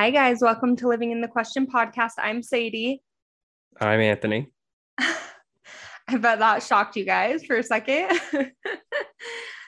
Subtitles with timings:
[0.00, 0.40] Hi, guys.
[0.40, 2.12] Welcome to Living in the Question podcast.
[2.16, 3.02] I'm Sadie.
[3.78, 4.50] I'm Anthony.
[4.98, 8.18] I bet that shocked you guys for a second.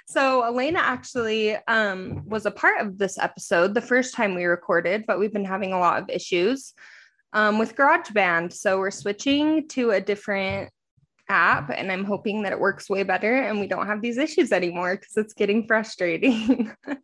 [0.08, 5.04] so, Elena actually um, was a part of this episode the first time we recorded,
[5.06, 6.72] but we've been having a lot of issues
[7.34, 8.54] um, with GarageBand.
[8.54, 10.70] So, we're switching to a different
[11.28, 14.50] app and I'm hoping that it works way better and we don't have these issues
[14.50, 16.74] anymore because it's getting frustrating.
[16.86, 16.98] but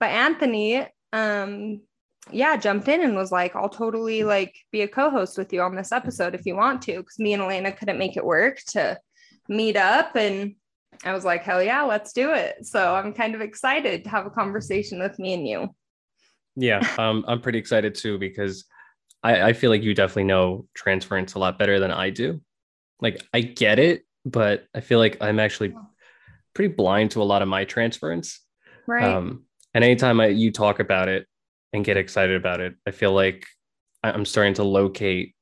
[0.00, 1.82] Anthony, um,
[2.30, 5.74] yeah, jumped in and was like, I'll totally like be a co-host with you on
[5.74, 7.02] this episode if you want to.
[7.02, 8.98] Cause me and Elena couldn't make it work to
[9.48, 10.16] meet up.
[10.16, 10.54] And
[11.04, 12.66] I was like, hell yeah, let's do it.
[12.66, 15.74] So I'm kind of excited to have a conversation with me and you.
[16.56, 18.64] Yeah, um, I'm pretty excited too because
[19.22, 22.40] I, I feel like you definitely know transference a lot better than I do
[23.00, 25.74] like I get it, but I feel like I'm actually
[26.54, 28.40] pretty blind to a lot of my transference.
[28.86, 29.04] Right.
[29.04, 31.26] Um, and anytime I, you talk about it
[31.72, 33.46] and get excited about it, I feel like
[34.02, 35.34] I'm starting to locate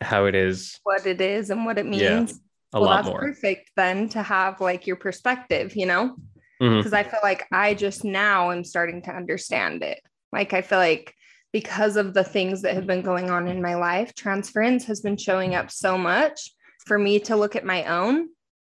[0.00, 2.02] how it is, what it is, and what it means.
[2.02, 2.26] Yeah,
[2.72, 3.20] a well, lot that's more.
[3.20, 6.16] Perfect then to have like your perspective, you know,
[6.58, 6.94] because mm-hmm.
[6.94, 10.00] I feel like I just now am starting to understand it.
[10.32, 11.14] Like I feel like
[11.52, 15.16] because of the things that have been going on in my life, transference has been
[15.16, 16.52] showing up so much
[16.86, 18.28] for me to look at my own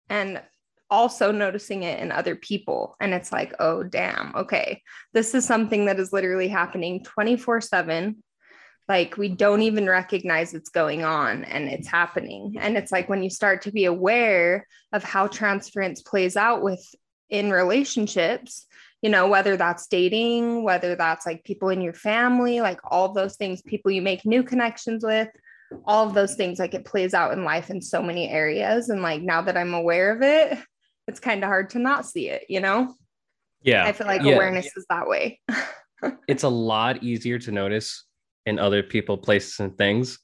[0.09, 0.41] and
[0.93, 2.95] also noticing it in other people.
[2.99, 8.23] And it's like, oh, damn, okay, this is something that is literally happening 24 7.
[8.87, 12.57] Like we don't even recognize it's going on and it's happening.
[12.59, 16.85] And it's like when you start to be aware of how transference plays out with
[17.27, 18.67] in relationships,
[19.01, 23.35] you know, whether that's dating, whether that's like people in your family, like all those
[23.35, 25.29] things, people you make new connections with,
[25.85, 29.01] all of those things like it plays out in life in so many areas and
[29.01, 30.59] like now that i'm aware of it
[31.07, 32.93] it's kind of hard to not see it you know
[33.61, 34.33] yeah i feel like yeah.
[34.33, 35.39] awareness is that way
[36.27, 38.05] it's a lot easier to notice
[38.45, 40.19] in other people places and things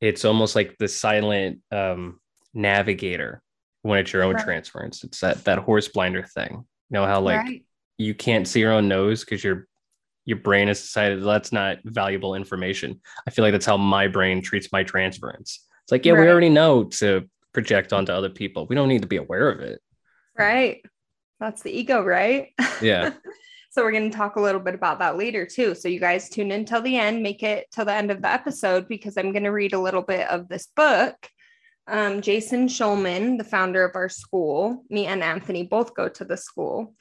[0.00, 2.20] it's almost like the silent um,
[2.54, 3.42] navigator
[3.82, 4.44] when it's your own right.
[4.44, 7.64] transference it's that that horse blinder thing you know how like right.
[7.98, 9.68] you can't see your own nose because you're
[10.28, 13.00] your brain has decided that's not valuable information.
[13.26, 15.64] I feel like that's how my brain treats my transference.
[15.84, 16.20] It's like, yeah, right.
[16.20, 18.66] we already know to project onto other people.
[18.66, 19.80] We don't need to be aware of it.
[20.38, 20.82] Right.
[21.40, 22.48] That's the ego, right?
[22.80, 23.12] Yeah.
[23.70, 25.74] so we're going to talk a little bit about that later too.
[25.74, 28.30] So you guys tune in till the end, make it till the end of the
[28.30, 31.14] episode because I'm going to read a little bit of this book.
[31.86, 36.36] Um, Jason Shulman, the founder of our school, me and Anthony both go to the
[36.36, 36.94] school.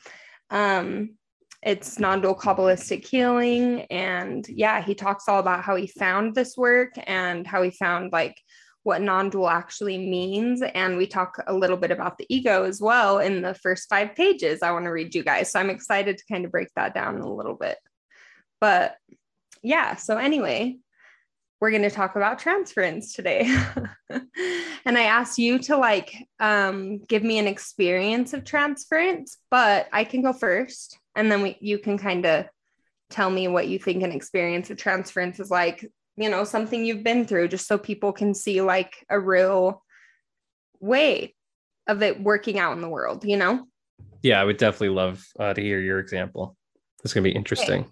[0.49, 1.17] Um,
[1.63, 6.91] it's non-dual kabbalistic healing and yeah he talks all about how he found this work
[7.07, 8.39] and how he found like
[8.87, 13.19] what non-dual actually means and we talk a little bit about the ego as well
[13.19, 15.51] in the first five pages i want to read you guys.
[15.51, 17.77] So i'm excited to kind of break that down a little bit.
[18.61, 18.95] But
[19.61, 20.77] yeah so anyway
[21.59, 23.51] we're going to talk about transference today.
[24.09, 30.03] and I asked you to like um, give me an experience of transference, but I
[30.03, 32.45] can go first and then we, you can kind of
[33.09, 35.83] tell me what you think an experience of transference is like,
[36.17, 39.83] you know, something you've been through, just so people can see like a real
[40.79, 41.35] way
[41.87, 43.67] of it working out in the world, you know?
[44.23, 46.57] Yeah, I would definitely love uh, to hear your example.
[47.03, 47.81] It's going to be interesting.
[47.81, 47.89] Okay.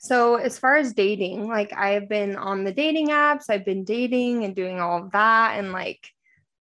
[0.00, 4.44] So, as far as dating, like I've been on the dating apps, I've been dating
[4.44, 5.58] and doing all of that.
[5.58, 6.08] And like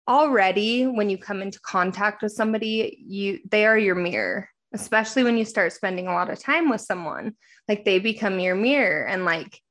[0.07, 5.37] already when you come into contact with somebody, you they are your mirror, especially when
[5.37, 7.35] you start spending a lot of time with someone.
[7.69, 9.61] Like they become your mirror and like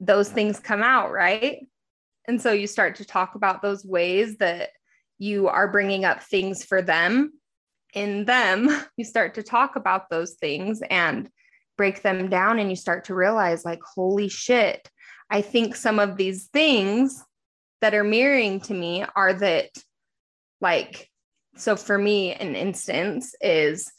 [0.00, 1.66] those things come out, right?
[2.26, 4.70] And so you start to talk about those ways that
[5.18, 7.32] you are bringing up things for them
[7.94, 8.68] in them.
[8.96, 11.30] You start to talk about those things and
[11.80, 14.86] break them down and you start to realize like holy shit
[15.30, 17.24] i think some of these things
[17.80, 19.70] that are mirroring to me are that
[20.60, 21.08] like
[21.56, 23.90] so for me an instance is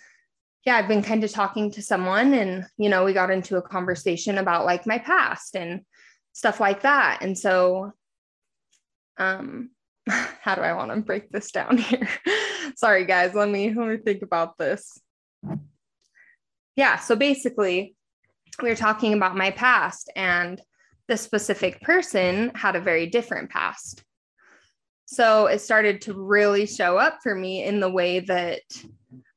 [0.63, 3.63] yeah i've been kind of talking to someone and you know we got into a
[3.63, 5.81] conversation about like my past and
[6.33, 7.19] stuff like that.
[7.21, 7.91] And so
[9.17, 9.69] um
[10.09, 12.07] how do i want to break this down here?
[12.75, 14.99] Sorry guys let me let me think about this.
[16.75, 17.95] Yeah, so basically,
[18.61, 20.61] we were talking about my past, and
[21.07, 24.03] the specific person had a very different past.
[25.05, 28.61] So it started to really show up for me in the way that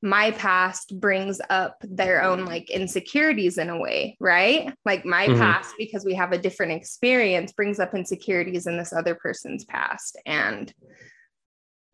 [0.03, 4.73] my past brings up their own like insecurities in a way, right?
[4.85, 5.39] Like my mm-hmm.
[5.39, 10.19] past, because we have a different experience, brings up insecurities in this other person's past.
[10.27, 10.73] And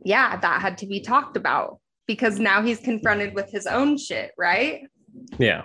[0.04, 4.32] yeah, that had to be talked about because now he's confronted with his own shit,
[4.36, 4.82] right?
[5.38, 5.64] Yeah.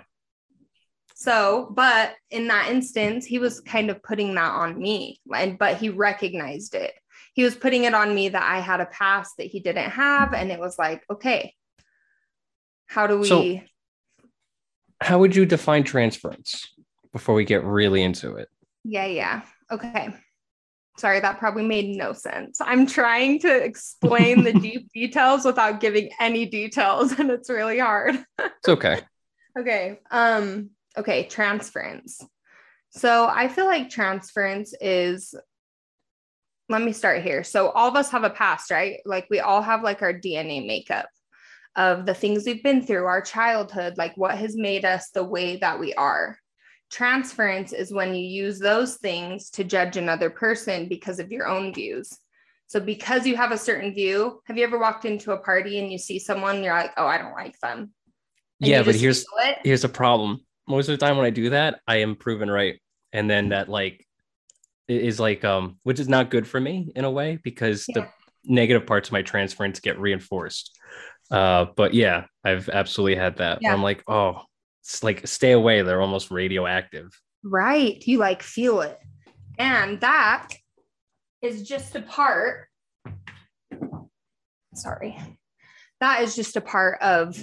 [1.15, 5.77] So, but in that instance, he was kind of putting that on me, and but
[5.77, 6.93] he recognized it.
[7.33, 10.33] He was putting it on me that I had a past that he didn't have,
[10.33, 11.53] and it was like, okay,
[12.87, 13.27] how do we?
[13.27, 13.59] So,
[15.01, 16.67] how would you define transference
[17.11, 18.49] before we get really into it?
[18.83, 19.41] Yeah, yeah.
[19.71, 20.13] Okay.
[20.97, 22.61] Sorry, that probably made no sense.
[22.61, 28.15] I'm trying to explain the deep details without giving any details, and it's really hard.
[28.39, 29.01] it's okay.
[29.57, 30.01] Okay.
[30.11, 32.19] Um, okay, transference.
[32.89, 35.33] So I feel like transference is
[36.67, 37.43] let me start here.
[37.45, 38.99] So all of us have a past, right?
[39.05, 41.07] Like we all have like our DNA makeup
[41.75, 45.57] of the things we've been through, our childhood, like what has made us the way
[45.57, 46.37] that we are.
[46.91, 51.73] Transference is when you use those things to judge another person because of your own
[51.73, 52.17] views.
[52.67, 55.91] So, because you have a certain view, have you ever walked into a party and
[55.91, 57.91] you see someone, you're like, oh, I don't like them?
[58.61, 59.25] And yeah, but here's
[59.63, 60.41] here's a problem.
[60.67, 62.79] Most of the time when I do that, I am proven right.
[63.13, 64.05] And then that like
[64.87, 68.01] is like um which is not good for me in a way because yeah.
[68.01, 68.07] the
[68.45, 70.77] negative parts of my transference get reinforced.
[71.31, 73.59] Uh but yeah, I've absolutely had that.
[73.61, 73.73] Yeah.
[73.73, 74.41] I'm like, oh,
[74.81, 75.81] it's like stay away.
[75.81, 77.11] They're almost radioactive.
[77.43, 78.05] Right.
[78.05, 78.99] You like feel it.
[79.57, 80.49] And that
[81.41, 82.67] is just a part.
[84.73, 85.17] Sorry.
[86.01, 87.41] That is just a part of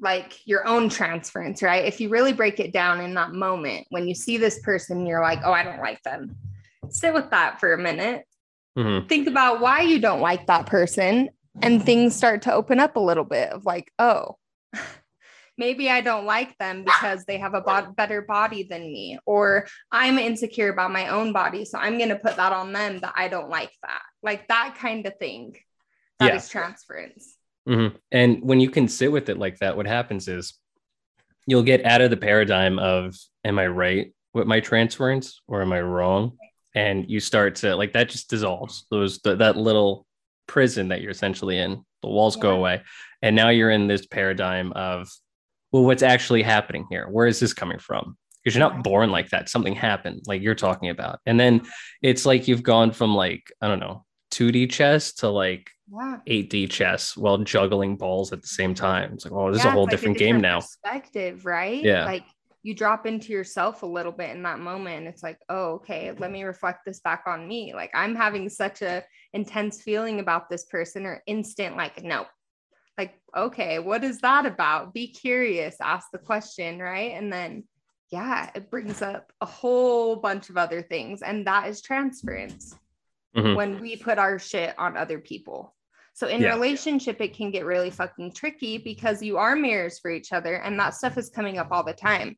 [0.00, 1.84] like your own transference, right?
[1.84, 5.22] If you really break it down in that moment, when you see this person, you're
[5.22, 6.36] like, oh, I don't like them.
[6.88, 8.24] Sit with that for a minute.
[8.78, 9.08] Mm-hmm.
[9.08, 11.30] Think about why you don't like that person.
[11.62, 14.36] And things start to open up a little bit of like, oh,
[15.58, 19.66] maybe I don't like them because they have a bo- better body than me, or
[19.92, 21.64] I'm insecure about my own body.
[21.64, 24.02] So I'm going to put that on them that I don't like that.
[24.22, 25.56] Like that kind of thing.
[26.18, 26.36] That yeah.
[26.36, 27.36] is transference.
[27.68, 27.96] Mm-hmm.
[28.10, 30.54] And when you can sit with it like that, what happens is
[31.46, 35.72] you'll get out of the paradigm of, am I right with my transference or am
[35.72, 36.38] I wrong?
[36.74, 40.06] And you start to like that just dissolves those the, that little
[40.50, 41.84] prison that you're essentially in.
[42.02, 42.42] The walls yeah.
[42.42, 42.82] go away.
[43.22, 45.08] And now you're in this paradigm of
[45.70, 47.06] well, what's actually happening here?
[47.08, 48.16] Where is this coming from?
[48.42, 49.48] Because you're not born like that.
[49.48, 51.20] Something happened, like you're talking about.
[51.26, 51.62] And then
[52.02, 56.18] it's like you've gone from like, I don't know, 2D chess to like yeah.
[56.28, 59.12] 8D chess while juggling balls at the same time.
[59.12, 60.60] It's like, oh, this yeah, is a whole different, different, game now.
[60.60, 61.84] Perspective, right?
[61.84, 62.06] Yeah.
[62.06, 62.24] Like
[62.62, 65.06] you drop into yourself a little bit in that moment.
[65.06, 67.72] It's like, oh, okay, let me reflect this back on me.
[67.74, 69.02] Like I'm having such a
[69.32, 72.26] intense feeling about this person or instant, like, no,
[73.00, 77.64] like okay what is that about be curious ask the question right and then
[78.10, 82.74] yeah it brings up a whole bunch of other things and that is transference
[83.34, 83.54] mm-hmm.
[83.54, 85.74] when we put our shit on other people
[86.12, 86.52] so in yeah.
[86.52, 90.78] relationship it can get really fucking tricky because you are mirrors for each other and
[90.78, 92.36] that stuff is coming up all the time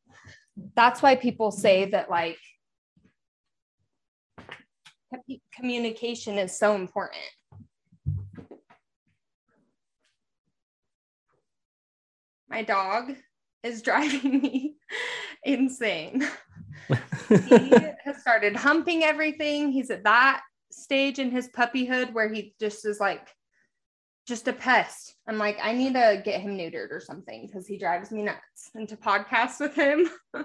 [0.76, 2.38] that's why people say that like
[5.54, 7.22] communication is so important
[12.48, 13.14] my dog
[13.62, 14.76] is driving me
[15.44, 16.28] insane.
[17.28, 17.36] he
[18.04, 19.72] has started humping everything.
[19.72, 23.28] He's at that stage in his puppyhood where he just is like
[24.26, 25.14] just a pest.
[25.28, 28.70] I'm like, I need to get him neutered or something because he drives me nuts.
[28.74, 30.08] And to podcast with him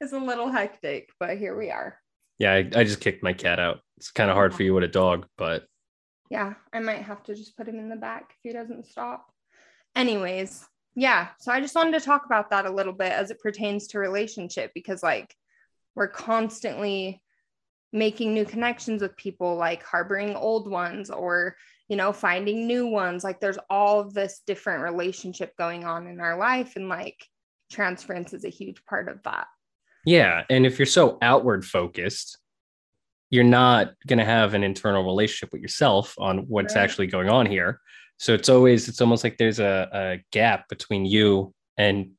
[0.00, 1.98] is a little hectic, but here we are.
[2.38, 3.80] Yeah, I, I just kicked my cat out.
[3.96, 5.64] It's kind of hard for you with a dog, but
[6.30, 9.26] yeah, I might have to just put him in the back if he doesn't stop.
[9.94, 13.40] Anyways, yeah so i just wanted to talk about that a little bit as it
[13.40, 15.34] pertains to relationship because like
[15.94, 17.20] we're constantly
[17.92, 21.56] making new connections with people like harboring old ones or
[21.88, 26.38] you know finding new ones like there's all this different relationship going on in our
[26.38, 27.24] life and like
[27.70, 29.46] transference is a huge part of that
[30.04, 32.38] yeah and if you're so outward focused
[33.30, 36.82] you're not going to have an internal relationship with yourself on what's right.
[36.82, 37.80] actually going on here
[38.18, 42.12] so it's always it's almost like there's a, a gap between you and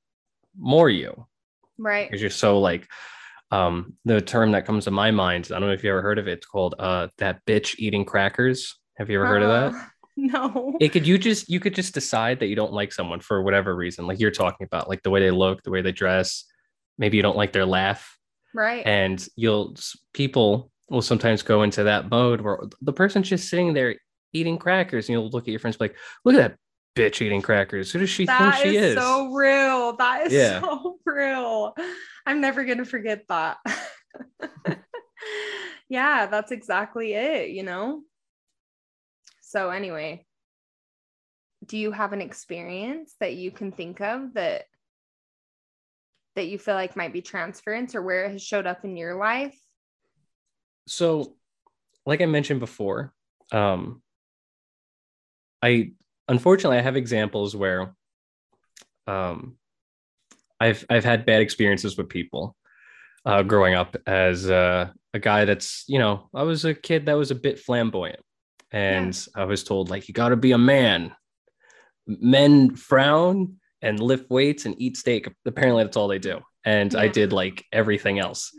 [0.57, 1.27] more you.
[1.77, 2.09] Right.
[2.09, 2.87] Because you're so like
[3.51, 6.19] um the term that comes to my mind, I don't know if you ever heard
[6.19, 8.77] of it, it's called uh that bitch eating crackers.
[8.97, 9.79] Have you ever uh, heard of that?
[9.79, 9.85] Uh,
[10.17, 10.77] no.
[10.79, 13.75] It could you just you could just decide that you don't like someone for whatever
[13.75, 16.45] reason, like you're talking about, like the way they look, the way they dress.
[16.97, 18.17] Maybe you don't like their laugh.
[18.53, 18.85] Right.
[18.85, 19.75] And you'll
[20.13, 23.95] people will sometimes go into that mode where the person's just sitting there
[24.33, 26.57] eating crackers, and you'll look at your friends like, look at that
[26.95, 27.91] bitch eating crackers.
[27.91, 28.95] Who does she that think she is?
[28.95, 29.97] So real.
[29.97, 30.61] That is yeah.
[30.61, 31.75] so real.
[32.25, 33.57] I'm never gonna forget that.
[35.89, 38.01] yeah, that's exactly it, you know?
[39.47, 40.25] So anyway,
[41.67, 44.63] do you have an experience that you can think of that
[46.35, 49.15] that you feel like might be transference or where it has showed up in your
[49.15, 49.55] life?
[50.87, 51.35] So,
[52.07, 53.13] like I mentioned before,
[53.51, 54.01] um,
[55.61, 55.91] I
[56.27, 57.95] unfortunately I have examples where
[59.05, 59.57] um,
[60.59, 62.55] I've I've had bad experiences with people
[63.27, 67.13] uh, growing up as uh, a guy that's you know I was a kid that
[67.13, 68.24] was a bit flamboyant,
[68.75, 69.43] and yeah.
[69.43, 71.15] I was told like you got to be a man.
[72.07, 75.27] Men frown and lift weights and eat steak.
[75.45, 76.41] Apparently, that's all they do.
[76.65, 76.99] And yeah.
[76.99, 78.51] I did like everything else.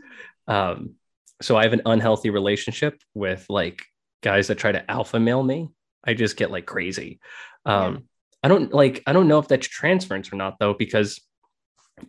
[0.47, 0.95] Um,
[1.41, 3.83] so I have an unhealthy relationship with like
[4.23, 5.69] guys that try to alpha male me.
[6.03, 7.19] I just get like crazy.
[7.65, 7.99] Um, yeah.
[8.43, 11.21] I don't like, I don't know if that's transference or not though, because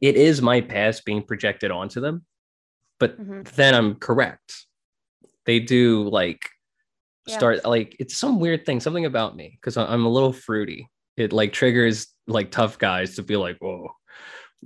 [0.00, 2.24] it is my past being projected onto them.
[2.98, 3.42] But mm-hmm.
[3.54, 4.64] then I'm correct.
[5.44, 6.40] They do like
[7.28, 7.68] start yeah.
[7.68, 10.88] like it's some weird thing, something about me because I'm a little fruity.
[11.16, 13.90] It like triggers like tough guys to be like, whoa,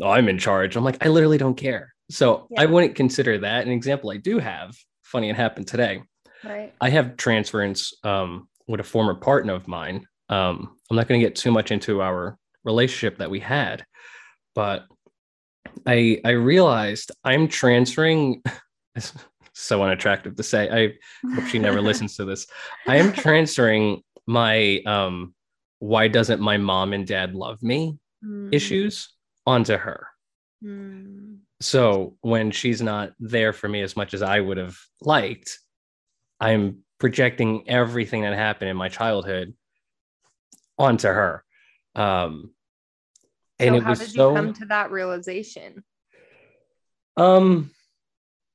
[0.04, 0.76] I'm in charge.
[0.76, 1.94] I'm like, I literally don't care.
[2.10, 2.62] So yeah.
[2.62, 4.10] I wouldn't consider that an example.
[4.10, 6.02] I do have funny it happened today.
[6.44, 6.72] Right.
[6.80, 10.06] I have transference um, with a former partner of mine.
[10.28, 13.84] Um, I'm not going to get too much into our relationship that we had,
[14.54, 14.84] but
[15.86, 18.42] I I realized I'm transferring.
[19.52, 20.68] so unattractive to say.
[20.70, 22.46] I hope she never listens to this.
[22.86, 25.34] I am transferring my um
[25.78, 28.54] why doesn't my mom and dad love me mm.
[28.54, 29.08] issues
[29.46, 30.06] onto her.
[30.64, 31.38] Mm.
[31.60, 35.58] So when she's not there for me as much as I would have liked,
[36.40, 39.54] I'm projecting everything that happened in my childhood
[40.78, 41.44] onto her.
[41.94, 42.52] Um,
[43.58, 45.84] and so it how was did so, you come to that realization?
[47.16, 47.70] Um,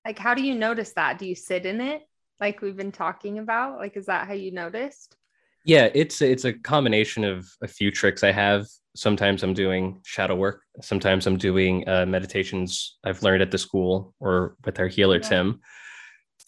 [0.08, 1.20] like how do you notice that?
[1.20, 2.02] Do you sit in it,
[2.40, 3.78] like we've been talking about?
[3.78, 5.18] Like, is that how you noticed?
[5.66, 8.66] Yeah, it's it's a combination of a few tricks I have.
[8.96, 10.62] Sometimes I'm doing shadow work.
[10.82, 15.28] Sometimes I'm doing uh, meditations I've learned at the school or with our healer yeah.
[15.28, 15.60] Tim.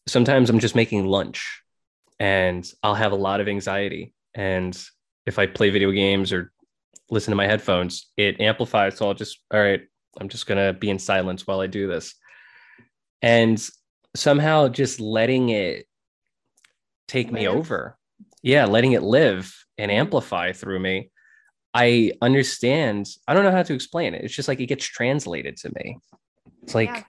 [0.07, 1.61] Sometimes I'm just making lunch,
[2.17, 4.13] and I'll have a lot of anxiety.
[4.33, 4.73] And
[5.25, 6.53] if I play video games or
[7.09, 8.95] listen to my headphones, it amplifies.
[8.95, 9.81] So I'll just all right.
[10.17, 12.15] I'm just gonna be in silence while I do this,
[13.21, 13.61] and
[14.15, 15.85] somehow just letting it
[17.07, 17.97] take me over.
[18.41, 21.11] Yeah letting it live and amplify through me.
[21.73, 23.07] I understand.
[23.27, 24.23] I don't know how to explain it.
[24.23, 25.97] It's just like it gets translated to me.
[26.63, 27.03] It's like yeah,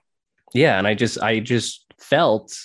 [0.53, 2.57] yeah and i just i just felt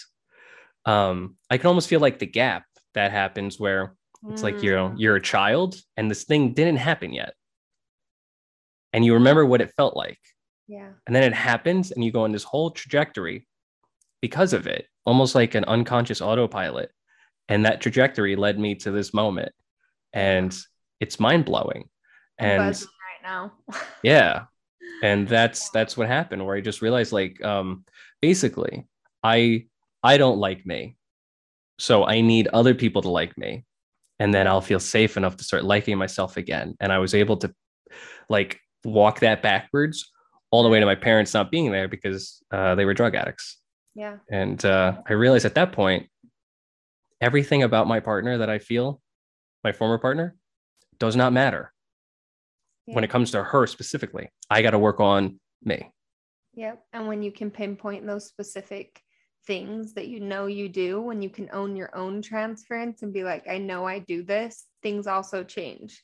[0.87, 3.95] um i can almost feel like the gap that happens where
[4.29, 4.45] it's mm.
[4.45, 7.35] like you know you're a child and this thing didn't happen yet.
[8.93, 10.19] And you remember what it felt like
[10.69, 10.91] yeah.
[11.07, 13.47] And then it happens and you go on this whole trajectory
[14.21, 16.91] because of it almost like an unconscious autopilot.
[17.49, 19.53] And that trajectory led me to this moment.
[20.13, 20.57] And
[21.01, 21.89] it's mind-blowing.
[22.39, 22.85] And right
[23.23, 23.53] now.
[24.03, 24.45] Yeah.
[25.03, 27.85] And that's that's what happened where i just realized like um
[28.23, 28.87] basically
[29.23, 29.67] i
[30.03, 30.97] i don't like me.
[31.79, 33.65] So i need other people to like me.
[34.19, 36.77] And then i'll feel safe enough to start liking myself again.
[36.81, 37.55] And i was able to
[38.29, 40.11] like walk that backwards
[40.51, 43.59] all the way to my parents not being there because uh, they were drug addicts
[43.95, 46.09] yeah and uh, i realized at that point
[47.21, 49.01] everything about my partner that I feel,
[49.65, 50.37] my former partner,
[50.99, 51.73] does not matter
[52.87, 52.95] yeah.
[52.95, 54.29] when it comes to her specifically.
[54.51, 55.91] I got to work on me.
[56.55, 56.83] Yep.
[56.93, 59.01] And when you can pinpoint those specific
[59.47, 63.25] things that you know you do, when you can own your own transference and be
[63.25, 66.03] like, I know I do this, things also change.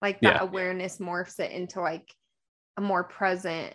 [0.00, 0.42] Like that yeah.
[0.42, 2.12] awareness morphs it into like
[2.76, 3.74] a more present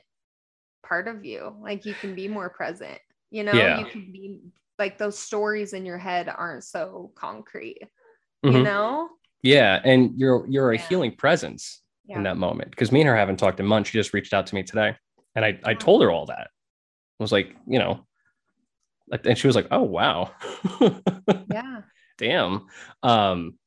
[0.83, 1.55] part of you.
[1.61, 2.99] Like you can be more present,
[3.31, 3.79] you know, yeah.
[3.79, 4.39] you can be
[4.79, 7.79] like those stories in your head aren't so concrete
[8.45, 8.57] mm-hmm.
[8.57, 9.09] you know
[9.41, 10.87] yeah and you're you're a yeah.
[10.87, 12.17] healing presence yeah.
[12.17, 14.47] in that moment because me and her haven't talked in months she just reached out
[14.47, 14.95] to me today
[15.35, 16.49] and i i told her all that
[17.19, 18.05] I was like you know
[19.09, 20.31] like, and she was like oh wow
[21.51, 21.81] yeah
[22.17, 22.65] damn
[23.03, 23.57] um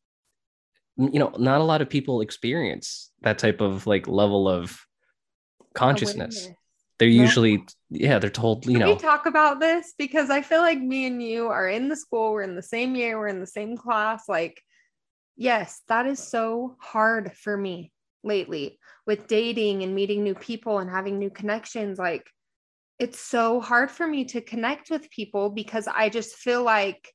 [0.97, 4.79] you know not a lot of people experience that type of like level of
[5.75, 6.57] consciousness Awareness
[6.99, 8.93] they're usually yeah they're told you Can know.
[8.95, 9.95] we talk about this?
[9.99, 12.95] Because i feel like me and you are in the school we're in the same
[12.97, 14.29] year we're in the same class.
[14.29, 14.61] Like
[15.37, 17.93] yes that is so hard for me
[18.25, 21.99] lately with dating and meeting new people and having new connections.
[21.99, 22.27] Like
[22.99, 27.13] it's so hard for me to connect with people because i just feel like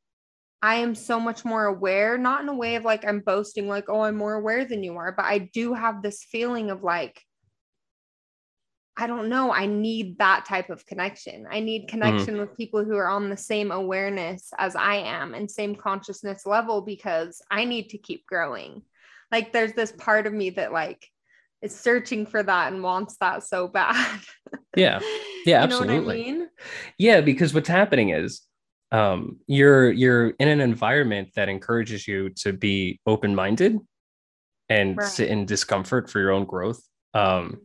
[0.62, 3.86] I am so much more aware, not in a way of like I'm boasting, like,
[3.90, 7.20] oh, I'm more aware than you are, but I do have this feeling of like,
[8.98, 9.52] I don't know.
[9.52, 11.48] I need that type of connection.
[11.50, 11.90] I need mm-hmm.
[11.90, 12.42] connection mm-hmm.
[12.42, 16.82] with people who are on the same awareness as I am and same consciousness level
[16.82, 18.84] because I need to keep growing.
[19.32, 21.08] Like there's this part of me that like
[21.62, 24.20] is searching for that and wants that so bad.
[24.76, 25.00] Yeah.
[25.46, 26.06] Yeah, You know absolutely.
[26.06, 26.50] what I mean?
[26.98, 28.42] Yeah, because what's happening is
[28.92, 33.80] um, you're you're in an environment that encourages you to be open-minded
[34.70, 35.08] and Right.
[35.08, 36.82] sit in discomfort for your own growth.
[37.14, 37.62] Um,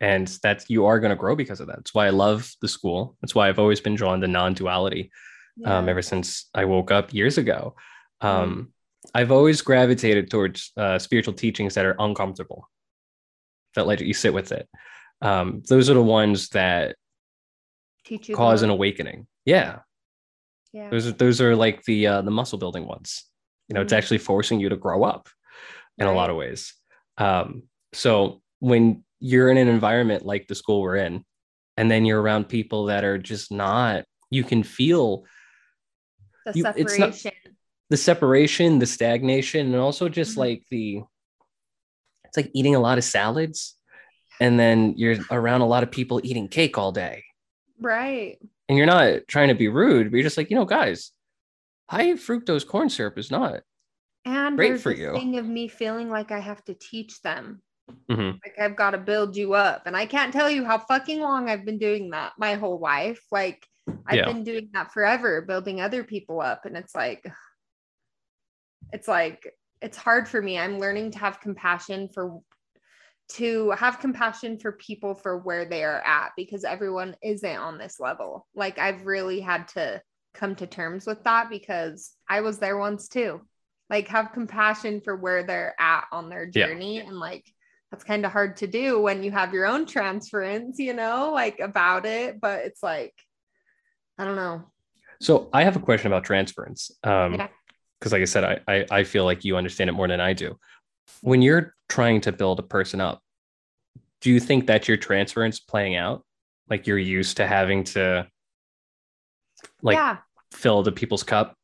[0.00, 1.76] and that you are going to grow because of that.
[1.76, 3.16] That's why I love the school.
[3.20, 5.10] That's why I've always been drawn to non-duality
[5.64, 7.74] um, ever since I woke up years ago.
[8.22, 8.72] Um,
[9.14, 12.68] I've always gravitated towards uh, spiritual teachings that are uncomfortable,
[13.74, 14.68] that let you sit with it.
[15.22, 16.96] Um, those are the ones that
[18.04, 19.26] Teach you cause an awakening.
[19.44, 19.80] Yeah,
[20.72, 20.88] Yeah.
[20.90, 23.24] those are those are like the uh, the muscle building ones.
[23.68, 23.98] You know, it's Mhm.
[23.98, 25.28] actually forcing you to grow up
[25.98, 26.74] in a lot of ways.
[27.18, 31.24] Um, so when you're in an environment like the school we're in,
[31.76, 35.24] and then you're around people that are just not, you can feel
[36.46, 37.56] the you- it's not- separation.
[37.90, 40.38] the separation, the stagnation, and also just Mhm.
[40.38, 41.00] like the
[42.24, 43.76] it's like eating a lot of salads,
[44.40, 47.24] and then you're around a lot of people eating cake all day.
[47.80, 48.38] Right.
[48.68, 51.10] And you're not trying to be rude, but you're just like, you know, guys,
[51.88, 53.64] high fructose corn syrup is not.
[54.24, 55.12] And Great for you.
[55.12, 57.62] thing of me feeling like I have to teach them.
[58.10, 58.38] Mhm.
[58.44, 59.82] Like I've got to build you up.
[59.86, 63.20] And I can't tell you how fucking long I've been doing that my whole life.
[63.30, 63.66] Like
[64.06, 64.26] I've Yeah.
[64.26, 66.64] been doing that forever, building other people up.
[66.64, 67.24] And it's like,
[68.92, 70.58] it's like, it's hard for me.
[70.58, 72.40] I'm learning to have compassion for
[73.34, 78.00] to have compassion for people for where they are at because everyone isn't on this
[78.00, 78.46] level.
[78.56, 80.02] Like I've really had to
[80.34, 83.40] come to terms with that because I was there once too.
[83.88, 86.66] Like have compassion for where they're at on their Yeah.
[86.66, 87.44] journey and like
[87.90, 91.58] that's kind of hard to do when you have your own transference, you know, like
[91.60, 93.14] about it, but it's like
[94.18, 94.70] I don't know.
[95.20, 96.90] So I have a question about transference.
[97.04, 97.48] Um, Yeah.
[97.98, 100.32] because like I said, I, I I feel like you understand it more than I
[100.32, 100.56] do.
[101.22, 103.20] When you're trying to build a person up,
[104.20, 106.24] do you think that your transference playing out?
[106.68, 108.28] Like you're used to having to
[109.82, 110.18] like yeah,
[110.52, 111.56] fill the people's cup?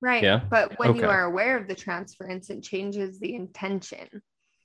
[0.00, 0.22] right.
[0.22, 4.22] yeah, But when you are aware of the transference, it changes the intention.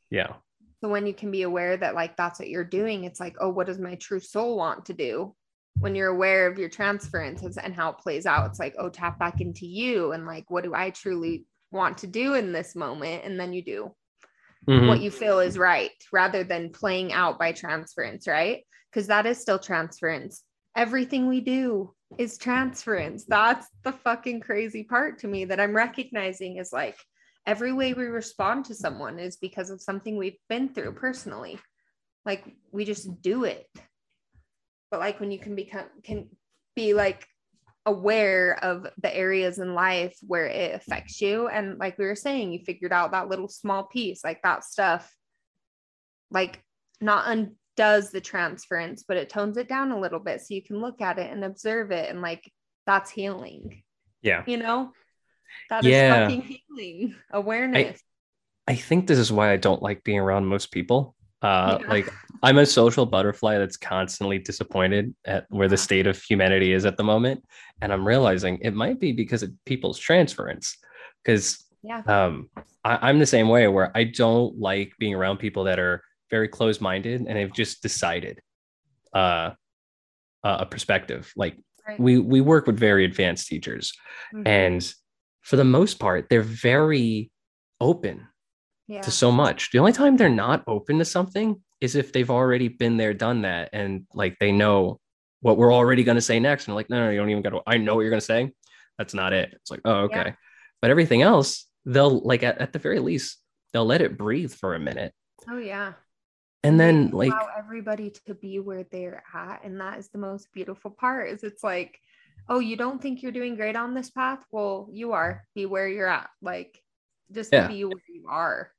[0.10, 0.34] Yeah.
[0.82, 3.50] So when you can be aware that like that's what you're doing, it's like, oh,
[3.50, 5.36] what does my true soul want to do?
[5.80, 9.20] When you're aware of your transferences and how it plays out, it's like, oh, tap
[9.20, 13.24] back into you and like, what do I truly want to do in this moment?
[13.26, 13.96] And then you do
[14.68, 14.88] Mhm.
[14.88, 18.66] what you feel is right rather than playing out by transference, right?
[18.90, 20.44] Because that is still transference.
[20.76, 23.26] Everything we do is transference.
[23.26, 26.98] That's the fucking crazy part to me that I'm recognizing is like
[27.46, 31.60] every way we respond to someone is because of something we've been through personally.
[32.26, 33.68] Like we just do it.
[34.92, 36.30] But like when you can become, can
[36.76, 37.28] be like
[37.86, 42.52] aware of the areas in life where it affects you and like we were saying
[42.52, 45.16] you figured out that little small piece like that stuff
[46.32, 46.64] like
[47.00, 50.82] not undoes the transference but it tones it down a little bit so you can
[50.82, 52.52] look at it and observe it and like
[52.88, 53.84] that's healing
[54.24, 54.44] Yeah.
[54.48, 54.92] you know
[55.70, 56.28] That is Yeah.
[56.28, 58.02] fucking healing awareness
[58.68, 61.16] I think this is why I don't like being around most people.
[61.42, 61.88] Uh, Yeah.
[61.88, 66.86] Like I'm a social butterfly that's constantly disappointed at where the state of humanity is
[66.86, 67.44] at the moment,
[67.82, 70.78] and I'm realizing it might be because of people's transference.
[71.24, 72.50] Because yeah um,
[72.84, 76.48] I, I'm the same way where I don't like being around people that are very
[76.48, 78.42] closed-minded and have just decided
[79.14, 79.52] uh,
[80.44, 81.32] a perspective.
[81.36, 81.56] Like
[81.88, 82.00] right.
[82.00, 83.94] we we work with very advanced teachers,
[84.34, 84.48] Mhm.
[84.48, 84.94] and
[85.46, 87.32] for the most part, they're very
[87.80, 88.28] open
[88.88, 89.72] yeah to so much.
[89.72, 93.44] The only time they're not open to something is if they've already been there, done
[93.44, 95.00] that, and like they know
[95.42, 96.68] what we're already going to say next.
[96.68, 97.62] And like, no, no, you don't even got to.
[97.68, 98.52] I know what you're going to say.
[98.98, 99.52] That's not it.
[99.54, 100.16] It's like, oh, okay.
[100.16, 100.34] Yeah.
[100.82, 103.38] But everything else, they'll like at, at the very least,
[103.72, 105.14] they'll let it breathe for a minute,
[105.50, 105.94] oh yeah
[106.64, 110.52] and then like, allow everybody to be where they're at and that is the most
[110.52, 112.00] beautiful part is it's like
[112.50, 115.88] oh you don't think you're doing great on this path well you are be where
[115.88, 116.80] you're at like
[117.32, 117.68] just Yeah.
[117.68, 118.72] be where you are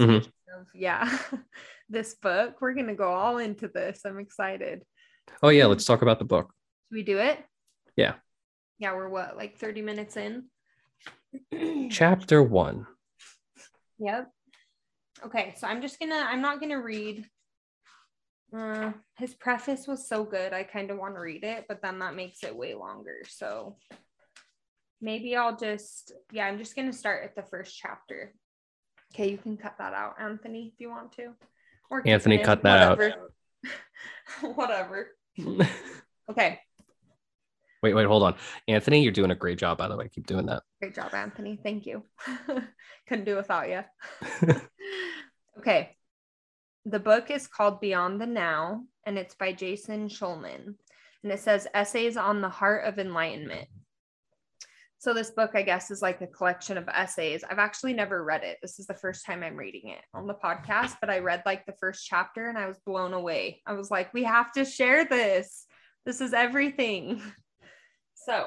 [0.00, 0.26] Mhm.
[0.58, 1.18] Of, yeah
[1.88, 4.82] this book we're gonna go all into this i'm excited
[5.42, 6.52] oh yeah, let's talk about the book.
[6.88, 7.38] should we do it
[7.96, 8.14] Yeah.
[8.78, 10.44] yeah we're what like 30 minutes in
[11.90, 12.86] Chapter one.
[14.00, 14.28] Yep.
[15.26, 17.24] Okay, so I'm just gonna, I'm not gonna read.
[18.56, 22.00] Uh, his preface was so good, I kind of want to read it, but then
[22.00, 23.18] that makes it way longer.
[23.28, 23.76] So
[25.00, 28.34] maybe I'll just, yeah, I'm just gonna start at the first chapter.
[29.14, 31.34] Okay, you can cut that out, Anthony, if you want to.
[31.90, 32.98] Or Anthony, in, cut that out.
[32.98, 33.32] whatever.
[34.54, 35.10] whatever.
[36.30, 36.60] Okay,
[37.82, 38.36] wait, wait, hold on,
[38.68, 39.78] Anthony, you're doing a great job.
[39.78, 40.62] By the way, keep doing that.
[40.80, 41.58] great job, Anthony.
[41.60, 42.04] Thank you.
[43.08, 43.82] Couldn't do without you.
[45.58, 45.96] Okay.
[46.86, 50.74] The book is called Beyond the Now, and it's by Jason Shulman.
[51.22, 53.68] And it says Essays on the Heart of Enlightenment.
[54.98, 57.42] So, this book, I guess, is like a collection of essays.
[57.48, 58.58] I've actually never read it.
[58.60, 61.64] This is the first time I'm reading it on the podcast, but I read like
[61.64, 63.62] the first chapter and I was blown away.
[63.66, 65.66] I was like, we have to share this.
[66.06, 67.22] This is everything.
[68.26, 68.44] So,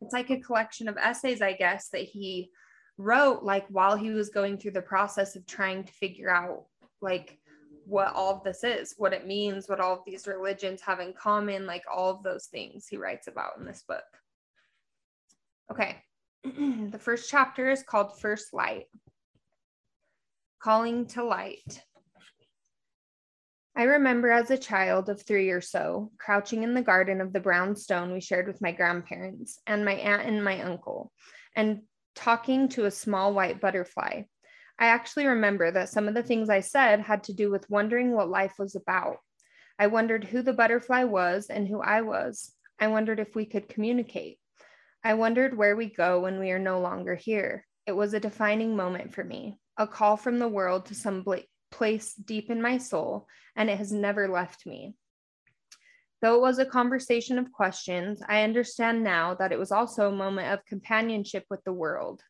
[0.00, 2.50] it's like a collection of essays, I guess, that he
[3.00, 6.66] wrote like while he was going through the process of trying to figure out
[7.00, 7.38] like
[7.86, 11.12] what all of this is, what it means, what all of these religions have in
[11.12, 14.04] common, like all of those things he writes about in this book.
[15.72, 15.96] Okay.
[16.44, 18.86] the first chapter is called First Light
[20.62, 21.82] Calling to Light.
[23.76, 27.40] I remember as a child of three or so, crouching in the garden of the
[27.40, 31.12] brown stone we shared with my grandparents and my aunt and my uncle,
[31.56, 31.80] and
[32.14, 34.22] talking to a small white butterfly.
[34.78, 38.12] I actually remember that some of the things I said had to do with wondering
[38.12, 39.16] what life was about.
[39.78, 42.54] I wondered who the butterfly was and who I was.
[42.78, 44.38] I wondered if we could communicate.
[45.04, 47.66] I wondered where we go when we are no longer here.
[47.86, 51.24] It was a defining moment for me, a call from the world to some
[51.70, 54.94] place deep in my soul, and it has never left me.
[56.22, 60.14] Though it was a conversation of questions, I understand now that it was also a
[60.14, 62.22] moment of companionship with the world,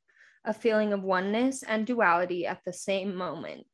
[0.44, 3.66] a feeling of oneness and duality at the same moment.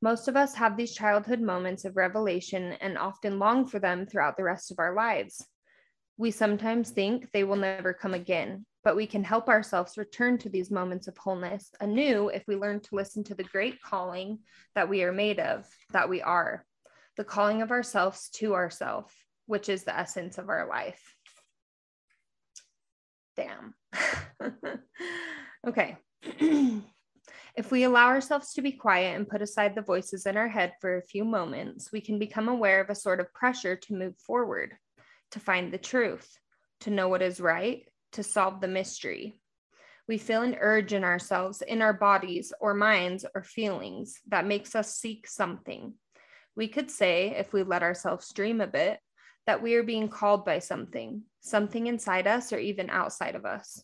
[0.00, 4.38] Most of us have these childhood moments of revelation and often long for them throughout
[4.38, 5.46] the rest of our lives.
[6.16, 10.48] We sometimes think they will never come again, but we can help ourselves return to
[10.48, 14.38] these moments of wholeness anew if we learn to listen to the great calling
[14.74, 16.64] that we are made of, that we are,
[17.16, 19.14] the calling of ourselves to ourself,
[19.46, 21.14] which is the essence of our life.
[23.36, 23.74] Damn.
[25.66, 25.96] okay.
[27.56, 30.74] if we allow ourselves to be quiet and put aside the voices in our head
[30.80, 34.16] for a few moments, we can become aware of a sort of pressure to move
[34.18, 34.76] forward,
[35.32, 36.38] to find the truth,
[36.80, 39.38] to know what is right, to solve the mystery.
[40.08, 44.74] We feel an urge in ourselves, in our bodies or minds or feelings that makes
[44.74, 45.94] us seek something.
[46.56, 48.98] We could say, if we let ourselves dream a bit,
[49.46, 53.82] that we are being called by something, something inside us or even outside of us.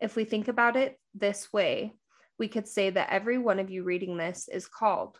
[0.00, 1.94] If we think about it this way,
[2.38, 5.18] we could say that every one of you reading this is called.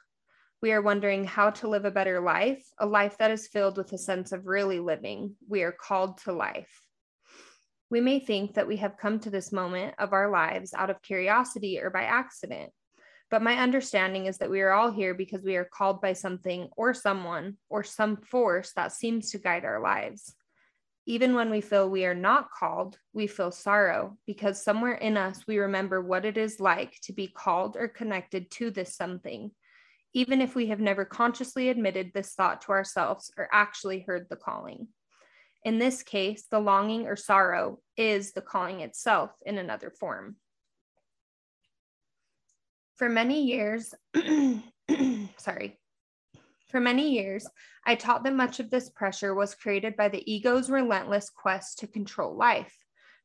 [0.63, 3.93] We are wondering how to live a better life, a life that is filled with
[3.93, 5.37] a sense of really living.
[5.49, 6.81] We are called to life.
[7.91, 11.03] We may think that we have come to this moment of our lives out of
[11.03, 12.73] curiosity or by accident.
[13.31, 16.69] But my understanding is that we are all here because we are called by something
[16.77, 20.35] or someone or some force that seems to guide our lives.
[21.07, 25.45] Even when we feel we are not called, we feel sorrow because somewhere in us
[25.47, 29.51] we remember what it is like to be called or connected to this something,
[30.13, 34.37] even if we have never consciously admitted this thought to ourselves or actually heard the
[34.37, 34.89] calling.
[35.65, 40.37] In this case, the longing or sorrow is the calling itself in another form.
[42.97, 43.95] For many years,
[45.37, 45.79] sorry,
[46.69, 47.47] for many years,
[47.85, 51.87] I taught that much of this pressure was created by the ego's relentless quest to
[51.87, 52.75] control life.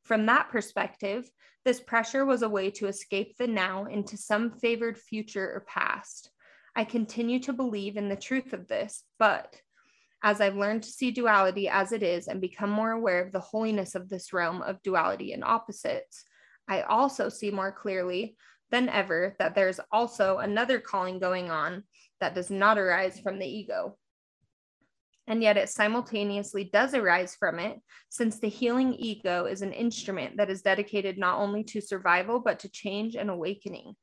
[0.03, 1.29] From that perspective,
[1.63, 6.31] this pressure was a way to escape the now into some favored future or past.
[6.75, 9.55] I continue to believe in the truth of this, but
[10.21, 13.39] as I've learned to see duality as it is and become more aware of the
[13.39, 16.25] holiness of this realm of duality and opposites,
[16.67, 18.35] I also see more clearly
[18.71, 21.83] than ever that there's also another calling going on
[22.19, 23.97] that does not arise from the ego.
[25.27, 27.79] And yet it simultaneously does arise from it,
[28.09, 32.59] since the healing ego is an instrument that is dedicated not only to survival, but
[32.59, 33.95] to change and awakening.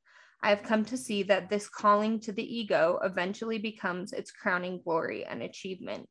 [0.43, 4.81] I have come to see that this calling to the ego eventually becomes its crowning
[4.83, 6.09] glory and achievement.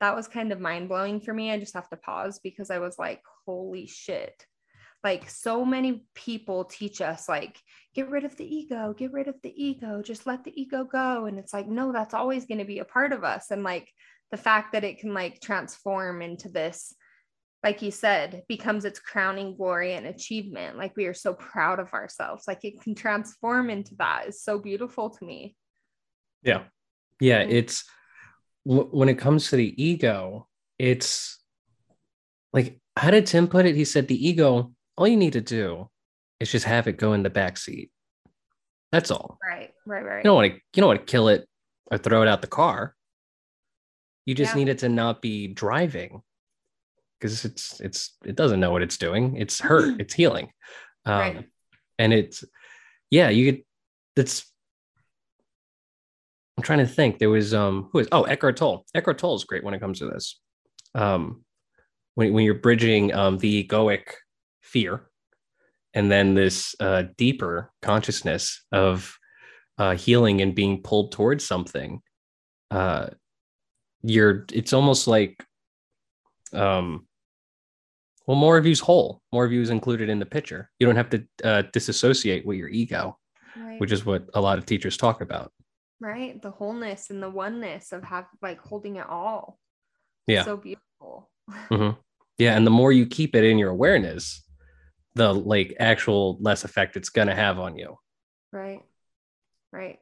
[0.00, 1.50] That was kind of mind blowing for me.
[1.50, 4.44] I just have to pause because I was like, holy shit.
[5.04, 7.58] Like, so many people teach us, like,
[7.94, 11.26] get rid of the ego, get rid of the ego, just let the ego go.
[11.26, 13.50] And it's like, no, that's always going to be a part of us.
[13.50, 13.90] And like,
[14.30, 16.92] the fact that it can like transform into this
[17.66, 20.78] like you said, becomes its crowning glory and achievement.
[20.78, 22.44] Like we are so proud of ourselves.
[22.46, 25.56] Like it can transform into that is so beautiful to me.
[26.44, 26.62] Yeah.
[27.18, 27.40] Yeah.
[27.40, 27.82] It's
[28.64, 30.46] when it comes to the ego,
[30.78, 31.42] it's
[32.52, 33.74] like, how did Tim put it?
[33.74, 35.88] He said, the ego, all you need to do
[36.40, 37.90] is just have it go in the back seat.
[38.92, 39.38] That's all.
[39.42, 39.70] Right.
[39.84, 40.04] Right.
[40.04, 40.18] Right.
[40.18, 41.46] You don't want to, you don't want to kill it
[41.90, 42.94] or throw it out the car.
[44.24, 44.58] You just yeah.
[44.58, 46.22] need it to not be driving
[47.20, 49.36] because it's it's it doesn't know what it's doing.
[49.36, 49.96] It's hurt.
[50.00, 50.50] it's healing,
[51.04, 51.44] um, right.
[51.98, 52.44] and it's
[53.10, 53.28] yeah.
[53.28, 53.62] You could.
[54.16, 54.50] That's
[56.56, 57.18] I'm trying to think.
[57.18, 58.84] There was um who is oh Eckhart Tolle.
[58.94, 60.40] Eckhart Tolle is great when it comes to this.
[60.94, 61.44] Um,
[62.14, 64.08] when when you're bridging um the egoic
[64.66, 65.08] fear,
[65.94, 69.16] and then this uh, deeper consciousness of
[69.78, 72.00] uh, healing and being pulled towards something.
[72.70, 73.08] Uh,
[74.02, 74.44] you're.
[74.52, 75.42] It's almost like
[76.52, 77.06] um
[78.26, 80.70] well, more of you's whole, more of you is included in the picture.
[80.78, 83.18] You don't have to uh, disassociate with your ego,
[83.56, 83.78] right.
[83.80, 85.52] which is what a lot of teachers talk about.
[86.00, 86.40] Right.
[86.42, 89.58] The wholeness and the oneness of have like holding it all.
[90.26, 90.44] Yeah.
[90.44, 91.30] So beautiful.
[91.70, 91.98] mm-hmm.
[92.38, 92.56] Yeah.
[92.56, 94.42] And the more you keep it in your awareness,
[95.16, 97.98] the like actual less effect it's going to have on you.
[98.52, 98.82] Right.
[99.72, 99.98] Right.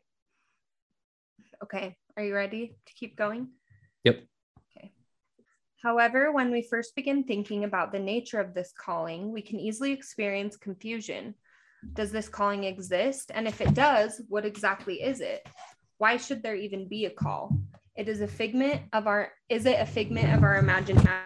[1.63, 1.97] Okay.
[2.17, 3.49] Are you ready to keep going?
[4.03, 4.25] Yep.
[4.77, 4.93] Okay.
[5.83, 9.93] However, when we first begin thinking about the nature of this calling, we can easily
[9.93, 11.35] experience confusion.
[11.93, 13.31] Does this calling exist?
[13.35, 15.47] And if it does, what exactly is it?
[15.99, 17.57] Why should there even be a call?
[17.97, 21.23] It is a figment of our is it a figment of our imagination,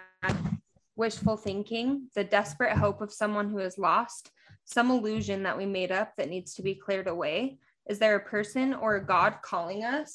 [0.99, 4.31] wishful thinking, the desperate hope of someone who is lost,
[4.65, 7.59] some illusion that we made up that needs to be cleared away?
[7.89, 10.13] Is there a person or a God calling us?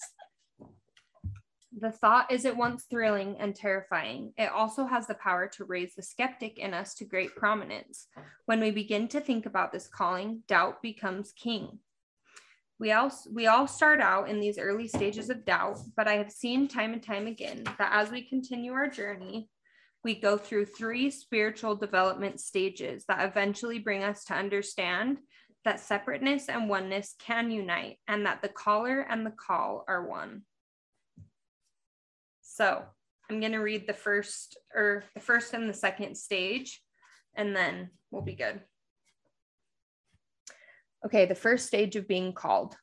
[1.79, 4.33] The thought is at once thrilling and terrifying.
[4.37, 8.07] It also has the power to raise the skeptic in us to great prominence.
[8.45, 11.79] When we begin to think about this calling, doubt becomes king.
[12.77, 16.31] We all, we all start out in these early stages of doubt, but I have
[16.31, 19.49] seen time and time again that as we continue our journey,
[20.03, 25.17] we go through three spiritual development stages that eventually bring us to understand
[25.63, 30.41] that separateness and oneness can unite and that the caller and the call are one.
[32.41, 32.83] So
[33.29, 36.81] I'm going to read the first or the first and the second stage,
[37.35, 38.59] and then we'll be good.
[41.05, 42.75] Okay, the first stage of being called.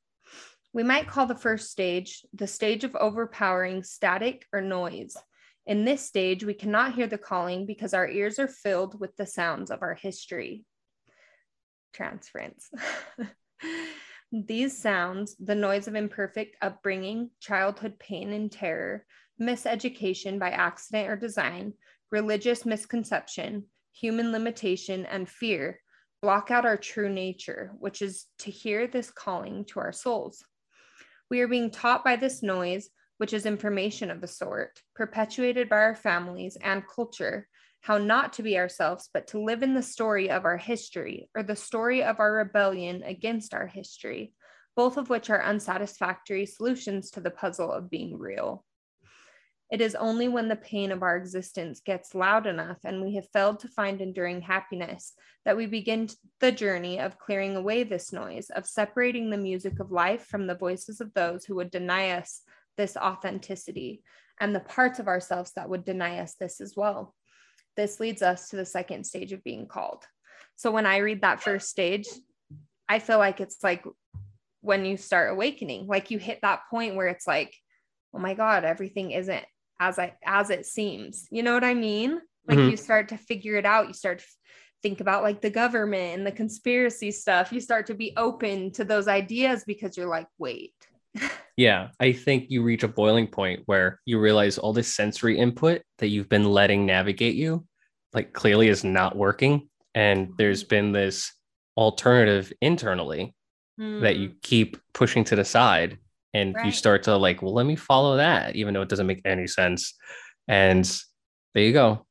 [0.72, 5.16] We might call the first stage the stage of overpowering static or noise.
[5.70, 9.24] In this stage, we cannot hear the calling because our ears are filled with the
[9.24, 10.64] sounds of our history.
[11.92, 12.68] Transference.
[14.32, 19.06] These sounds, the noise of imperfect upbringing, childhood pain and terror,
[19.40, 21.74] miseducation by accident or design,
[22.10, 25.78] religious misconception, human limitation, and fear
[26.20, 30.44] block out our true nature, which is to hear this calling to our souls.
[31.30, 35.76] We are being taught by this noise, which is information of a sort, perpetuated by
[35.76, 37.46] our families and culture,
[37.82, 41.42] how not to be ourselves, but to live in the story of our history or
[41.42, 44.32] the story of our rebellion against our history,
[44.74, 48.64] both of which are unsatisfactory solutions to the puzzle of being real.
[49.70, 53.28] It is only when the pain of our existence gets loud enough and we have
[53.34, 55.12] failed to find enduring happiness
[55.44, 56.08] that we begin
[56.40, 60.54] the journey of clearing away this noise, of separating the music of life from the
[60.54, 62.40] voices of those who would deny us
[62.76, 64.02] this authenticity
[64.40, 67.14] and the parts of ourselves that would deny us this as well.
[67.76, 70.04] This leads us to the second stage of being called.
[70.56, 72.06] So when I read that first stage,
[72.88, 73.84] I feel like it's like
[74.60, 77.54] when you start awakening, like you hit that point where it's like,
[78.12, 79.44] oh my God, everything isn't
[79.78, 81.26] as I as it seems.
[81.30, 82.20] You know what I mean?
[82.46, 82.70] Like mm-hmm.
[82.70, 83.88] you start to figure it out.
[83.88, 84.26] You start to
[84.82, 87.52] think about like the government and the conspiracy stuff.
[87.52, 90.74] You start to be open to those ideas because you're like, wait.
[91.56, 95.82] Yeah, I think you reach a boiling point where you realize all this sensory input
[95.98, 97.66] that you've been letting navigate you,
[98.12, 99.68] like clearly is not working.
[99.94, 101.32] And there's been this
[101.76, 103.34] alternative internally
[103.80, 104.02] mm.
[104.02, 104.34] that you hmm.
[104.42, 105.98] keep pushing to the side
[106.34, 106.66] and right.
[106.66, 109.46] you start to like well let me follow that even though it doesn't make any
[109.46, 109.94] sense
[110.48, 111.00] and
[111.54, 112.06] there you go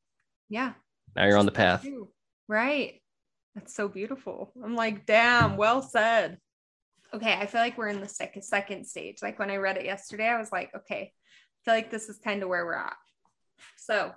[0.48, 0.72] yeah
[1.16, 1.86] now you're on the path
[2.48, 3.00] right
[3.54, 6.38] that's so beautiful i'm like damn well said
[7.14, 9.18] okay i feel like we're in the second second stage.
[9.22, 12.18] Like when i read it yesterday i was like okay i feel like this is
[12.18, 12.96] kind of where we're at.
[13.76, 14.12] So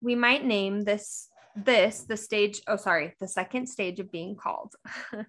[0.00, 4.74] we might name this this the stage oh sorry the second stage of being called.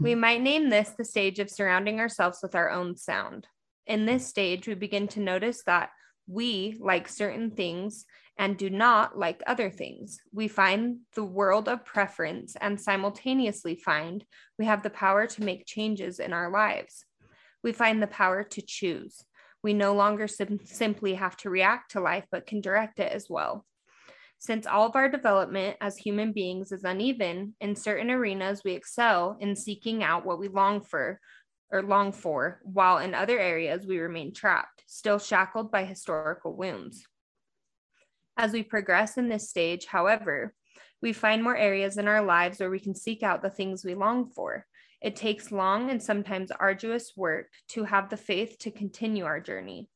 [0.00, 3.46] We might name this the stage of surrounding ourselves with our own sound.
[3.86, 5.90] In this stage we begin to notice that
[6.26, 8.06] we like certain things
[8.38, 10.20] and do not like other things.
[10.32, 14.24] We find the world of preference and simultaneously find
[14.58, 17.04] we have the power to make changes in our lives.
[17.62, 19.22] We find the power to choose.
[19.62, 23.26] We no longer sim- simply have to react to life but can direct it as
[23.28, 23.66] well.
[24.38, 29.36] Since all of our development as human beings is uneven, in certain arenas we excel
[29.38, 31.20] in seeking out what we long for
[31.70, 37.06] or long for, while in other areas we remain trapped, still shackled by historical wounds.
[38.40, 40.54] As we progress in this stage, however,
[41.02, 43.94] we find more areas in our lives where we can seek out the things we
[43.94, 44.64] long for.
[45.02, 49.90] It takes long and sometimes arduous work to have the faith to continue our journey.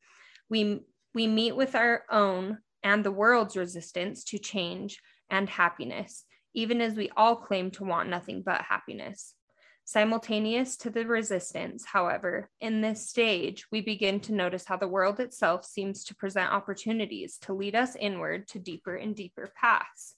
[0.50, 0.80] We,
[1.14, 6.96] we meet with our own and the world's resistance to change and happiness, even as
[6.96, 9.32] we all claim to want nothing but happiness.
[9.86, 15.20] Simultaneous to the resistance, however, in this stage, we begin to notice how the world
[15.20, 20.14] itself seems to present opportunities to lead us inward to deeper and deeper paths.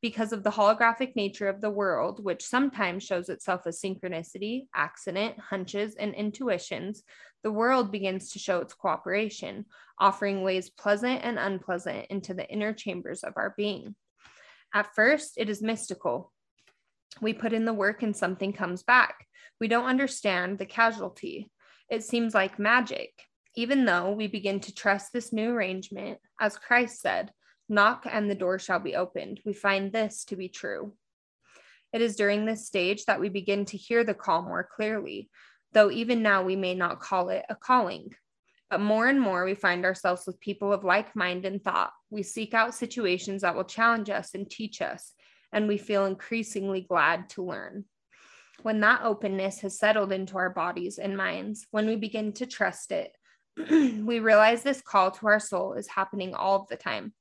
[0.00, 5.36] Because of the holographic nature of the world, which sometimes shows itself as synchronicity, accident,
[5.38, 7.02] hunches, and intuitions,
[7.42, 9.66] the world begins to show its cooperation,
[9.98, 13.96] offering ways pleasant and unpleasant into the inner chambers of our being.
[14.72, 16.32] At first, it is mystical,
[17.20, 19.26] we put in the work and something comes back.
[19.60, 21.50] We don't understand the casualty.
[21.88, 23.12] It seems like magic.
[23.54, 27.32] Even though we begin to trust this new arrangement, as Christ said,
[27.68, 30.94] knock and the door shall be opened, we find this to be true.
[31.92, 35.28] It is during this stage that we begin to hear the call more clearly,
[35.72, 38.14] though even now we may not call it a calling.
[38.70, 41.92] But more and more, we find ourselves with people of like mind and thought.
[42.08, 45.12] We seek out situations that will challenge us and teach us,
[45.52, 47.84] and we feel increasingly glad to learn.
[48.62, 52.92] When that openness has settled into our bodies and minds, when we begin to trust
[52.92, 53.16] it,
[53.70, 57.12] we realize this call to our soul is happening all the time.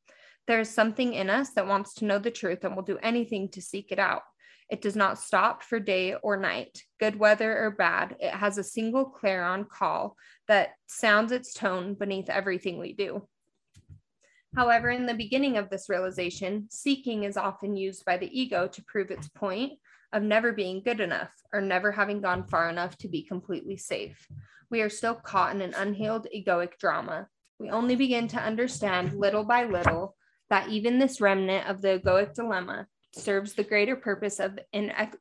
[0.47, 3.49] There is something in us that wants to know the truth and will do anything
[3.49, 4.23] to seek it out.
[4.69, 8.15] It does not stop for day or night, good weather or bad.
[8.19, 10.15] It has a single clarion call
[10.47, 13.27] that sounds its tone beneath everything we do.
[14.55, 18.83] However, in the beginning of this realization, seeking is often used by the ego to
[18.83, 19.73] prove its point
[20.11, 24.27] of never being good enough or never having gone far enough to be completely safe.
[24.69, 27.27] We are still caught in an unhealed egoic drama.
[27.59, 30.15] We only begin to understand little by little
[30.49, 35.15] that even this remnant of the egoic dilemma serves the greater purpose of inex-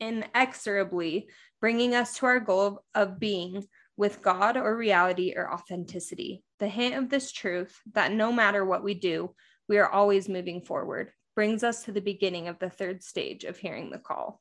[0.00, 1.28] inexorably
[1.60, 3.64] bringing us to our goal of being
[3.96, 6.42] with God or reality or authenticity.
[6.58, 9.34] The hint of this truth that no matter what we do,
[9.68, 13.58] we are always moving forward brings us to the beginning of the third stage of
[13.58, 14.40] hearing the call.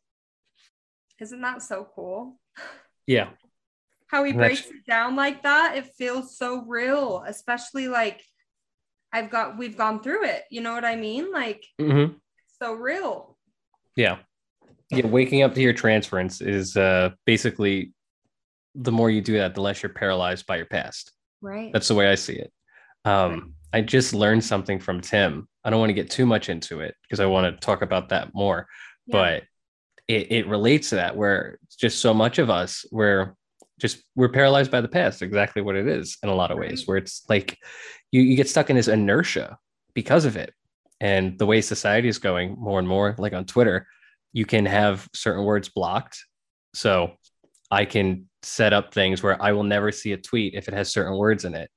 [1.19, 2.39] Isn't that so cool?
[3.07, 3.29] Yeah.
[4.07, 8.23] How he breaks it down like that, it feels so real, especially like
[9.11, 10.43] I've got we've gone through it.
[10.49, 11.31] You know what I mean?
[11.31, 12.13] Like mm-hmm.
[12.61, 13.37] so real.
[13.95, 14.19] Yeah.
[14.91, 17.93] Yeah, waking up to your transference is uh basically
[18.75, 21.11] the more you do that, the less you're paralyzed by your past.
[21.41, 21.71] Right.
[21.73, 22.51] That's the way I see it.
[23.05, 25.47] Um, I just learned something from Tim.
[25.63, 28.09] I don't want to get too much into it because I want to talk about
[28.09, 28.67] that more,
[29.07, 29.11] yeah.
[29.11, 29.43] but
[30.07, 33.35] it, it relates to that where just so much of us we're
[33.79, 36.69] just we're paralyzed by the past exactly what it is in a lot of right.
[36.69, 37.57] ways where it's like
[38.11, 39.57] you, you get stuck in this inertia
[39.93, 40.53] because of it
[40.99, 43.87] and the way society is going more and more like on twitter
[44.33, 46.23] you can have certain words blocked
[46.73, 47.13] so
[47.71, 50.91] i can set up things where I will never see a tweet if it has
[50.91, 51.69] certain words in it.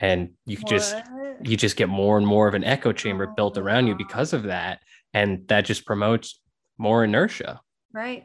[0.00, 0.96] And you just
[1.42, 4.32] you just get more and more of an echo chamber oh, built around you because
[4.32, 4.80] of that.
[5.14, 6.40] And that just promotes
[6.78, 7.60] more inertia.
[7.92, 8.24] Right.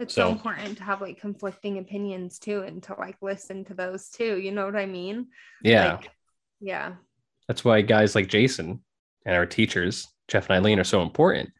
[0.00, 3.74] It's so, so important to have like conflicting opinions too and to like listen to
[3.74, 4.38] those too.
[4.38, 5.26] You know what I mean?
[5.62, 5.94] Yeah.
[5.94, 6.10] Like,
[6.60, 6.92] yeah.
[7.48, 8.80] That's why guys like Jason
[9.26, 11.50] and our teachers, Jeff and Eileen, are so important.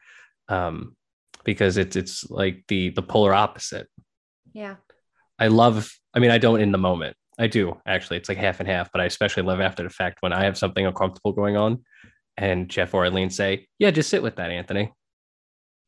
[0.49, 0.97] Um,
[1.44, 3.87] because it's it's like the the polar opposite.
[4.53, 4.77] Yeah.
[5.38, 7.16] I love, I mean, I don't in the moment.
[7.38, 8.16] I do actually.
[8.16, 10.59] It's like half and half, but I especially love after the fact when I have
[10.59, 11.85] something uncomfortable going on
[12.37, 14.92] and Jeff or Eileen say, Yeah, just sit with that, Anthony.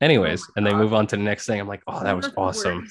[0.01, 1.61] Anyways, oh and they move on to the next thing.
[1.61, 2.87] I'm like, Oh, that was awesome.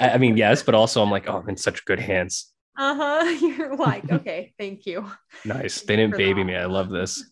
[0.00, 2.54] I mean, yes, but also I'm like, Oh, I'm in such good hands.
[2.76, 3.24] Uh huh.
[3.46, 5.08] You're like, okay, thank you.
[5.44, 5.82] Nice.
[5.82, 6.46] They didn't baby that.
[6.46, 6.56] me.
[6.56, 7.24] I love this.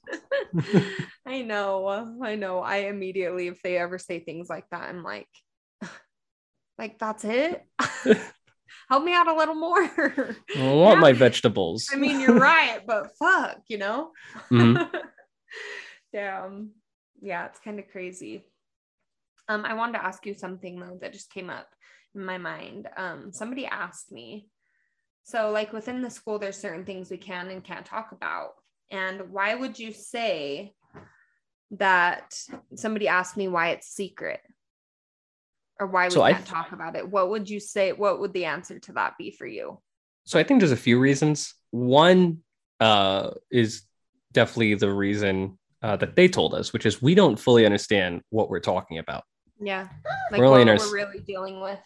[1.26, 2.16] I know.
[2.22, 2.60] I know.
[2.60, 5.28] I immediately, if they ever say things like that, I'm like,
[6.78, 7.64] like that's it.
[8.92, 9.82] help me out a little more.
[10.58, 11.88] I want my vegetables.
[11.90, 14.10] I mean, you're right, but fuck, you know?
[14.50, 14.82] Mm-hmm.
[16.12, 16.72] Damn.
[17.22, 18.44] Yeah, it's kind of crazy.
[19.48, 21.68] Um, I wanted to ask you something though that just came up
[22.14, 22.86] in my mind.
[22.98, 24.48] Um, somebody asked me,
[25.22, 28.50] so like within the school, there's certain things we can and can't talk about.
[28.90, 30.74] And why would you say
[31.70, 32.34] that
[32.74, 34.40] somebody asked me why it's secret?
[35.80, 38.32] Or why we so can't I, talk about it what would you say what would
[38.32, 39.80] the answer to that be for you?
[40.24, 41.54] So i think there's a few reasons.
[41.70, 42.38] One
[42.80, 43.82] uh, is
[44.32, 48.50] definitely the reason uh, that they told us which is we don't fully understand what
[48.50, 49.24] we're talking about.
[49.60, 49.88] Yeah
[50.30, 51.78] like we're, only what our, we're really dealing with.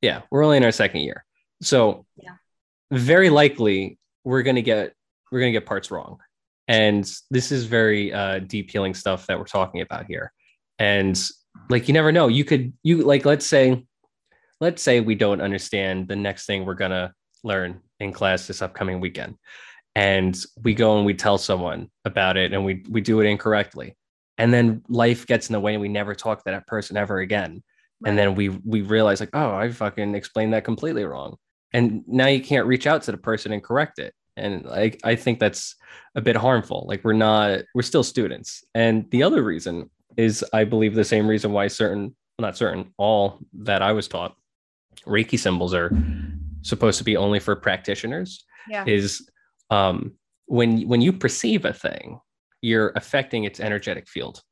[0.00, 1.24] Yeah we're only in our second year.
[1.62, 2.36] So yeah.
[2.90, 4.94] very likely we're going to get
[5.30, 6.18] we're going to get parts wrong.
[6.68, 10.32] And this is very uh, deep healing stuff that we're talking about here.
[10.78, 11.20] And
[11.68, 12.28] like you never know.
[12.28, 13.84] You could you like let's say
[14.60, 17.12] let's say we don't understand the next thing we're gonna
[17.44, 19.36] learn in class this upcoming weekend,
[19.94, 23.96] and we go and we tell someone about it, and we we do it incorrectly,
[24.38, 27.18] and then life gets in the way, and we never talk to that person ever
[27.18, 27.62] again,
[28.00, 28.10] right.
[28.10, 31.36] and then we we realize like, oh, I fucking explained that completely wrong,
[31.72, 34.14] and now you can't reach out to the person and correct it.
[34.36, 35.76] And I, I think that's
[36.14, 36.86] a bit harmful.
[36.88, 38.64] Like we're not we're still students.
[38.74, 43.38] And the other reason is i believe the same reason why certain not certain all
[43.52, 44.34] that i was taught
[45.06, 45.90] reiki symbols are
[46.62, 48.84] supposed to be only for practitioners yeah.
[48.86, 49.28] is
[49.70, 50.12] um
[50.46, 52.20] when when you perceive a thing
[52.60, 54.42] you're affecting its energetic field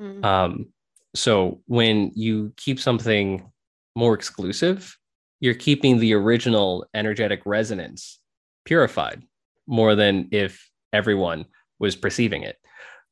[0.00, 0.24] mm-hmm.
[0.24, 0.66] um
[1.14, 3.50] so when you keep something
[3.94, 4.96] more exclusive
[5.40, 8.20] you're keeping the original energetic resonance
[8.64, 9.22] purified
[9.66, 11.46] more than if everyone
[11.78, 12.56] was perceiving it.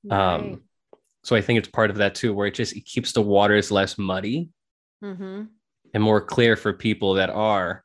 [0.05, 0.35] Right.
[0.35, 0.63] Um,
[1.23, 3.71] so I think it's part of that too, where it just it keeps the waters
[3.71, 4.51] less muddy
[5.03, 5.45] mm-hmm.
[5.95, 7.85] and more clear for people that are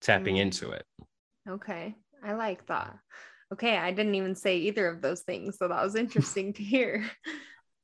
[0.00, 0.40] tapping mm.
[0.40, 0.84] into it.
[1.48, 2.96] Okay, I like that.
[3.52, 7.04] Okay, I didn't even say either of those things, so that was interesting to hear.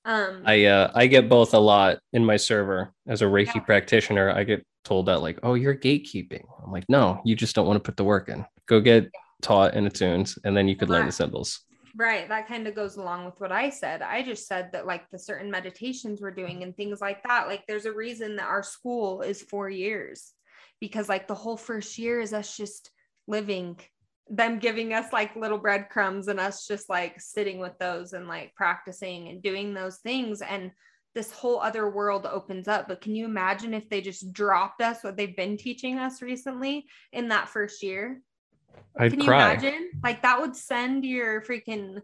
[0.06, 3.60] Um, I uh, I get both a lot in my server as a Reiki yeah.
[3.62, 4.30] practitioner.
[4.30, 6.44] I get told that like, oh, you're gatekeeping.
[6.62, 8.44] I'm like, no, you just don't want to put the work in.
[8.66, 9.10] Go get
[9.40, 11.64] taught and attuned, and then you could learn the symbols.
[11.97, 12.28] Right.
[12.28, 14.03] That kind of goes along with what I said.
[14.03, 17.47] I just said that like the certain meditations we're doing and things like that.
[17.47, 20.32] Like there's a reason that our school is four years
[20.80, 22.90] because like the whole first year is us just
[23.28, 23.78] living
[24.28, 28.55] them giving us like little breadcrumbs and us just like sitting with those and like
[28.55, 30.72] practicing and doing those things and
[31.14, 32.88] this whole other world opens up.
[32.88, 36.86] But can you imagine if they just dropped us what they've been teaching us recently
[37.12, 38.20] in that first year?
[38.99, 39.39] I'd can cry.
[39.39, 39.91] you imagine?
[40.03, 42.01] Like that would send your freaking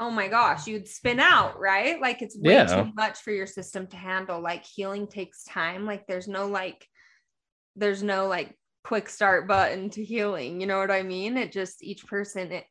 [0.00, 2.00] oh my gosh, you'd spin out, right?
[2.00, 2.64] Like it's way yeah.
[2.64, 4.40] too much for your system to handle.
[4.40, 5.84] Like healing takes time.
[5.84, 6.86] Like there's no like
[7.76, 10.60] there's no like quick start button to healing.
[10.60, 11.36] You know what I mean?
[11.36, 12.64] It just each person it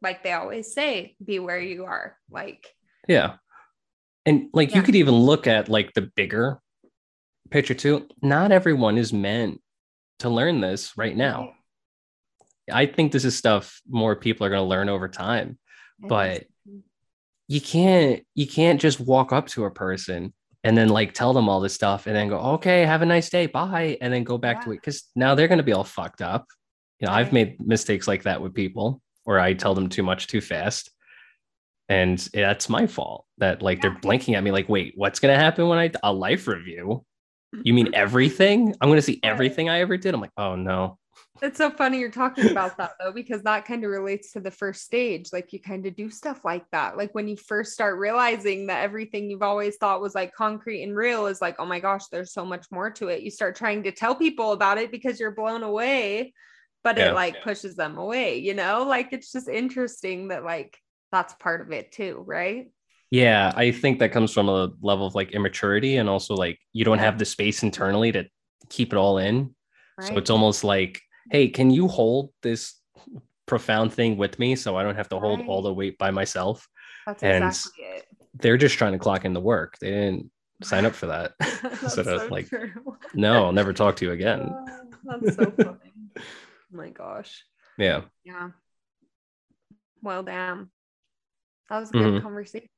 [0.00, 2.16] like they always say, be where you are.
[2.30, 2.66] Like
[3.08, 3.34] yeah.
[4.24, 4.76] And like yeah.
[4.76, 6.60] you could even look at like the bigger
[7.50, 8.06] picture too.
[8.22, 9.60] Not everyone is meant
[10.20, 11.54] to learn this right now.
[12.70, 15.58] I think this is stuff more people are going to learn over time.
[15.98, 16.44] But
[17.46, 20.32] you can't you can't just walk up to a person
[20.64, 23.28] and then like tell them all this stuff and then go, okay, have a nice
[23.28, 24.64] day, bye, and then go back yeah.
[24.64, 26.46] to it because now they're going to be all fucked up.
[27.00, 27.12] You know.
[27.12, 30.90] I've made mistakes like that with people where I tell them too much too fast
[31.90, 33.82] and that's my fault that like yeah.
[33.90, 37.04] they're blinking at me like wait what's going to happen when i a life review
[37.62, 40.96] you mean everything i'm going to see everything i ever did i'm like oh no
[41.42, 44.50] it's so funny you're talking about that though because that kind of relates to the
[44.50, 47.98] first stage like you kind of do stuff like that like when you first start
[47.98, 51.80] realizing that everything you've always thought was like concrete and real is like oh my
[51.80, 54.90] gosh there's so much more to it you start trying to tell people about it
[54.90, 56.32] because you're blown away
[56.82, 57.10] but yeah.
[57.10, 60.76] it like pushes them away you know like it's just interesting that like
[61.12, 62.70] that's part of it too, right?
[63.10, 66.84] Yeah, I think that comes from a level of like immaturity and also like you
[66.84, 67.04] don't yeah.
[67.04, 68.26] have the space internally to
[68.68, 69.54] keep it all in.
[69.98, 70.08] Right.
[70.08, 71.00] So it's almost like,
[71.30, 72.74] hey, can you hold this
[73.46, 75.22] profound thing with me so I don't have to right.
[75.22, 76.68] hold all the weight by myself?
[77.06, 78.06] That's and exactly it.
[78.34, 79.76] They're just trying to clock in the work.
[79.80, 80.30] They didn't
[80.62, 81.32] sign up for that.
[81.88, 82.72] so, so like, true.
[83.14, 84.52] no, I'll never talk to you again.
[85.08, 85.78] Oh, that's so funny.
[86.18, 86.22] oh
[86.72, 87.42] my gosh.
[87.78, 88.02] Yeah.
[88.22, 88.50] Yeah.
[90.02, 90.70] Well, damn.
[91.70, 92.22] That was a good mm-hmm.
[92.22, 92.68] conversation.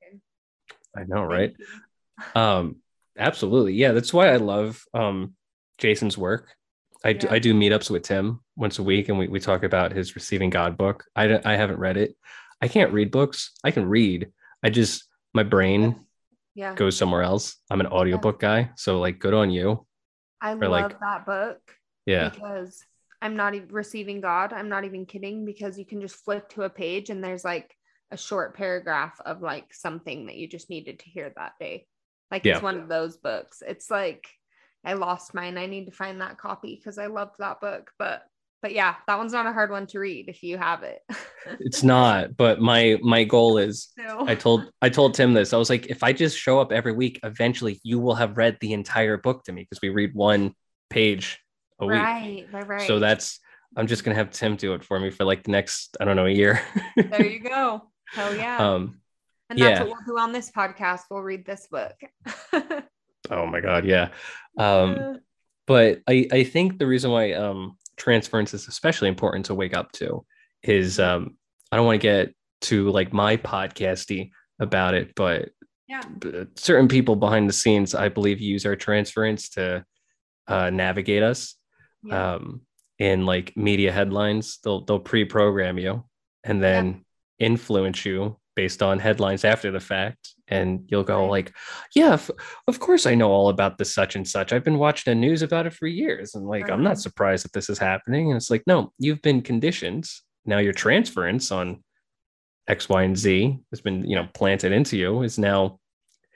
[0.96, 1.53] I know, right?
[2.36, 2.76] um,
[3.18, 3.74] absolutely.
[3.74, 5.34] Yeah, that's why I love um
[5.78, 6.55] Jason's work.
[7.05, 7.18] I, yeah.
[7.18, 10.14] do, I do meetups with Tim once a week and we, we talk about his
[10.14, 11.05] receiving God book.
[11.16, 12.16] I, I haven't read it.
[12.61, 13.50] I can't read books.
[13.64, 14.30] I can read.
[14.62, 16.07] I just, my brain
[16.55, 16.74] yeah.
[16.74, 17.57] goes somewhere else.
[17.70, 18.64] I'm an audiobook yeah.
[18.64, 18.70] guy.
[18.76, 19.86] So like good on you.
[20.40, 21.61] I love like, that book.
[22.07, 22.28] Yeah.
[22.28, 22.84] Because
[23.20, 24.53] I'm not even receiving God.
[24.53, 27.74] I'm not even kidding because you can just flip to a page and there's like
[28.11, 31.86] a short paragraph of like something that you just needed to hear that day.
[32.30, 32.55] Like yeah.
[32.55, 33.62] it's one of those books.
[33.66, 34.26] It's like
[34.85, 35.59] I lost mine.
[35.59, 37.91] I need to find that copy because I loved that book.
[37.99, 38.24] But
[38.62, 41.01] but yeah, that one's not a hard one to read if you have it.
[41.61, 44.24] it's not, but my my goal is no.
[44.26, 45.53] I told I told Tim this.
[45.53, 48.59] I was like, if I just show up every week, eventually you will have read
[48.61, 50.55] the entire book to me because we read one
[50.91, 51.41] page
[51.80, 51.97] a week.
[51.97, 52.87] Right, right, right.
[52.87, 53.41] So that's
[53.76, 56.16] I'm just gonna have Tim do it for me for like the next, I don't
[56.16, 56.62] know, a year.
[56.97, 57.83] there you go.
[58.07, 58.59] Hell yeah.
[58.59, 59.01] Um,
[59.51, 59.85] and that's yeah.
[59.85, 61.03] what we'll do on this podcast.
[61.11, 61.95] We'll read this book.
[63.30, 63.84] oh my God.
[63.84, 64.08] Yeah.
[64.58, 65.20] Um,
[65.66, 69.92] but I, I think the reason why um, transference is especially important to wake up
[69.92, 70.24] to
[70.62, 71.36] is um,
[71.70, 75.50] I don't want to get to like my podcasty about it, but
[75.88, 76.02] yeah.
[76.56, 79.84] certain people behind the scenes, I believe, use our transference to
[80.48, 81.56] uh, navigate us
[82.02, 82.34] Yeah.
[82.34, 82.62] um,
[82.98, 84.58] in like media headlines.
[84.62, 86.04] They'll they'll pre-program you
[86.44, 87.04] and then
[87.38, 91.53] influence you based on headlines after the fact, and you'll go like,
[91.94, 92.30] "Yeah, f-
[92.68, 94.53] of course I know all about this such and such.
[94.53, 96.82] I've been watching the news about it for years, and like I'm Uh-huh.
[96.82, 100.05] not surprised that this is happening." And it's like, no, you've been conditioned.
[100.44, 101.82] Now your transference on
[102.68, 105.78] X, Y, and Z has been you know planted into you is now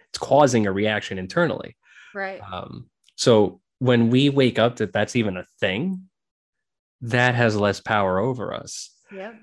[0.08, 1.76] it's causing a reaction internally.
[2.14, 2.40] right.
[2.52, 6.08] Um, so when we wake up that that's even a thing,
[7.02, 8.90] that has less power over us.
[9.12, 9.34] Yep.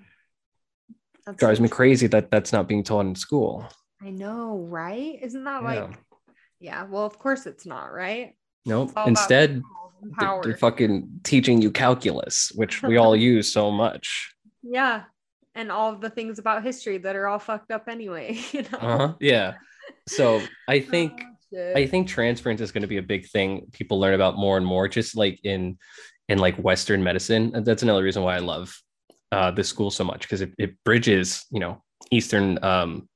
[1.25, 3.67] That's Drives me crazy that that's not being taught in school.
[4.01, 5.17] I know, right?
[5.21, 5.83] Isn't that Yeah.
[5.83, 5.97] like,
[6.59, 8.35] yeah, well, of course it's not, right?
[8.65, 8.89] Nope.
[8.89, 9.61] It's all about Instead,
[10.19, 14.33] they're, they're fucking teaching you calculus, which we all use so much.
[14.61, 15.03] yeah.
[15.55, 18.77] And all of the things about history that are all fucked up anyway, you know?
[18.79, 19.13] Uh-huh.
[19.19, 19.53] Yeah.
[20.07, 21.21] So I think
[21.55, 21.73] Oh.
[21.75, 24.65] I think transference is going to be a big thing people learn about more and
[24.65, 25.77] more, just like in
[26.27, 27.51] in like Western medicine.
[27.63, 28.75] That's another reason why I love
[29.33, 31.81] uh, this school so much because it, it bridges, you know,
[32.11, 33.07] Eastern um,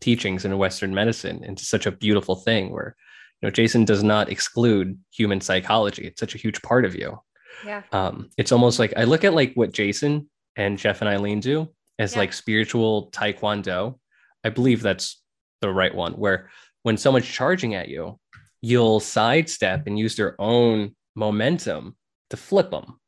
[0.00, 2.94] teachings and Western medicine into such a beautiful thing where,
[3.40, 6.04] you know, Jason does not exclude human psychology.
[6.06, 7.18] It's such a huge part of you.
[7.66, 7.82] yeah.
[7.92, 11.68] Um, it's almost like I look at like what Jason and Jeff and Eileen do
[11.98, 12.20] as Yeah.
[12.20, 13.98] like spiritual taekwondo.
[14.44, 15.22] I believe that's
[15.60, 16.12] the right one.
[16.14, 16.50] Where
[16.82, 18.18] when someone's charging at you,
[18.60, 21.96] you'll sidestep and use their own momentum
[22.30, 22.98] to flip them.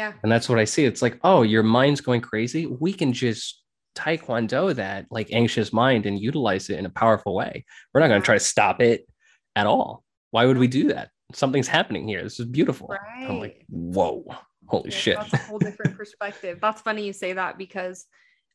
[0.00, 0.14] Yeah.
[0.22, 0.86] And that's what I see.
[0.86, 2.64] It's like, oh, your mind's going crazy.
[2.64, 3.62] We can just
[3.94, 7.66] taekwondo that like anxious mind and utilize it in a powerful way.
[7.92, 9.06] We're not going to try to stop it
[9.54, 10.02] at all.
[10.30, 11.10] Why would we do that?
[11.34, 12.22] Something's happening here.
[12.22, 12.90] This is beautiful.
[13.18, 14.24] I'm like, whoa,
[14.68, 15.16] holy Yeah, shit.
[15.18, 16.60] That's a whole different perspective.
[16.62, 18.06] That's funny you say that because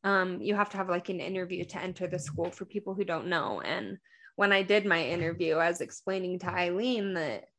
[0.04, 3.04] um, you have to have like an interview to enter the school for people who
[3.04, 3.62] don't know.
[3.62, 4.00] And
[4.36, 7.50] when I did my interview, I was explaining to Eileen that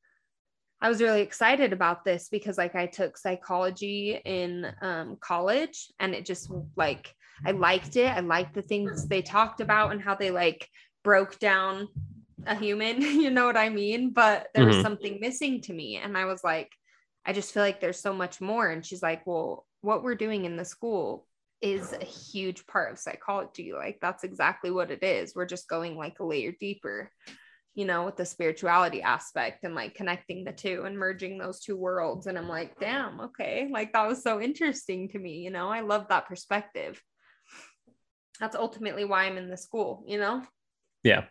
[0.80, 6.14] I was really excited about this because like I took psychology in um, college and
[6.14, 7.14] it just like
[7.44, 8.06] I liked it.
[8.14, 10.68] I liked the things they talked about and how they like
[11.04, 11.88] broke down
[12.46, 14.10] a human, you know what I mean?
[14.10, 14.82] But there was Mhm.
[14.82, 15.96] something missing to me.
[15.96, 16.70] And I was like,
[17.24, 18.68] I just feel like there's so much more.
[18.68, 21.26] And she's like, Well, what we're doing in the school
[21.62, 23.72] is a huge part of psychology.
[23.72, 25.34] Like, that's exactly what it is.
[25.34, 27.10] We're just going like a layer deeper,
[27.76, 31.76] you know, with the spirituality aspect and like connecting the two and merging those two
[31.76, 32.26] worlds.
[32.26, 33.68] And I'm like, Damn, okay.
[33.70, 35.40] Like, that was so interesting to me.
[35.40, 37.00] You know, I love that perspective.
[38.40, 40.42] That's ultimately why I'm in the school, you know?
[41.04, 41.24] Yeah.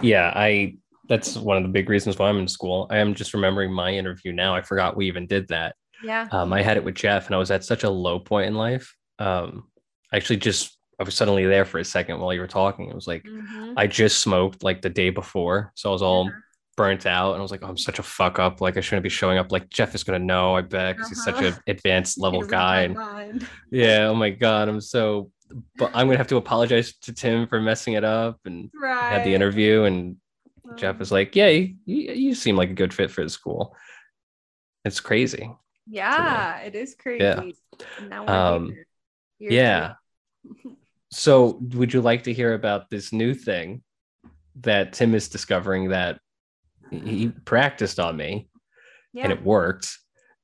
[0.00, 0.32] Yeah.
[0.34, 0.76] I,
[1.08, 2.86] that's one of the big reasons why I'm in school.
[2.88, 4.54] I am just remembering my interview now.
[4.54, 5.74] I forgot we even did that.
[6.02, 6.28] Yeah.
[6.30, 8.54] Um, I had it with Jeff and I was at such a low point in
[8.54, 8.94] life.
[9.18, 9.64] Um,
[10.12, 12.88] I actually just, I was suddenly there for a second while you were talking.
[12.88, 13.74] It was like, Mhm.
[13.76, 15.72] I just smoked like the day before.
[15.74, 16.30] So I was all Yeah.
[16.76, 18.60] burnt out and I was like, oh, I'm such a fuck up.
[18.60, 19.52] Like I shouldn't be showing up.
[19.52, 21.46] Like Jeff is going to know, I bet, because he's such Uh-huh.
[21.48, 22.82] an advanced level guy.
[22.82, 24.06] And yeah.
[24.08, 24.68] Oh my God.
[24.68, 25.30] I'm so,
[25.76, 28.40] but I'm going to have to apologize to Tim for messing it up.
[28.46, 29.02] And Right.
[29.02, 30.16] I had the interview and
[30.76, 33.76] Jeff was like, yeah, you, you seem like a good fit for the school.
[34.84, 35.50] It's crazy.
[35.86, 37.22] Yeah, it is crazy.
[37.24, 37.42] Yeah.
[38.08, 38.86] Now we're Um, here.
[39.38, 39.94] Year yeah.
[41.10, 43.82] So, would you like to hear about this new thing
[44.60, 46.18] that Tim is discovering that
[46.90, 48.48] he practiced on me
[49.12, 49.24] Yeah.
[49.24, 49.88] and it worked?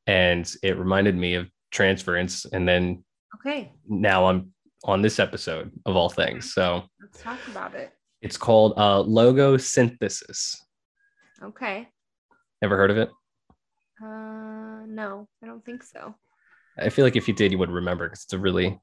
[0.06, 2.44] And it reminded me of transference.
[2.44, 3.04] And then
[3.36, 3.72] okay.
[3.88, 4.52] now I'm
[4.84, 6.52] on this episode of all things.
[6.54, 7.92] So, Let's talk about it.
[8.20, 10.56] it's called uh, Logosynthesis.
[11.42, 11.88] Okay.
[12.62, 13.10] Ever heard of it?
[14.02, 16.14] Uh, no, I don't think so.
[16.78, 18.80] I feel like if you did, you would remember because it's a really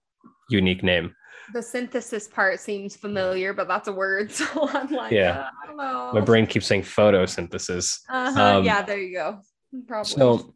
[0.49, 1.13] unique name.
[1.53, 4.31] The synthesis part seems familiar, but that's a word.
[4.31, 5.39] So I'm like, Yeah.
[5.39, 6.11] uh, I don't know.
[6.13, 7.99] My brain keeps saying photosynthesis.
[8.09, 8.57] Uh-huh.
[8.57, 9.39] um, yeah, there you go.
[9.87, 10.09] Probably.
[10.09, 10.53] So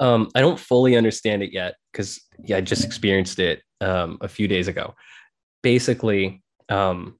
[0.00, 4.28] um, I don't fully understand it yet because yeah, I just experienced it um, a
[4.28, 4.94] few days ago.
[5.62, 7.18] Basically, um,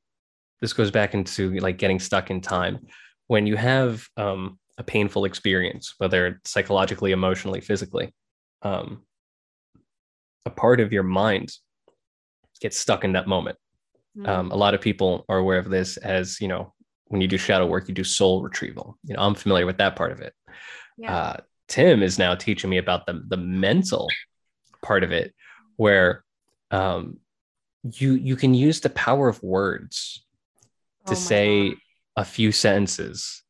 [0.60, 2.86] this goes back into like getting stuck in time.
[3.28, 8.14] When you have um, a painful experience, whether it's psychologically, emotionally, physically,
[8.62, 9.02] um,
[10.46, 11.52] a part of your mind
[12.62, 13.58] gets stuck in that moment.
[14.16, 16.72] Mm, Um, a lot of people are aware of this as you know
[17.08, 18.98] when you do shadow work, you do soul retrieval.
[19.04, 20.32] You know, I'm familiar with that part of it
[20.96, 21.14] yeah.
[21.14, 21.36] uh,
[21.68, 24.08] Tim is now teaching me about the the mental
[24.82, 25.34] part of it,
[25.76, 26.24] where
[26.70, 27.18] um,
[27.82, 30.24] you you can use the power of words
[31.06, 31.78] to Oh say God.
[32.16, 33.42] a few sentences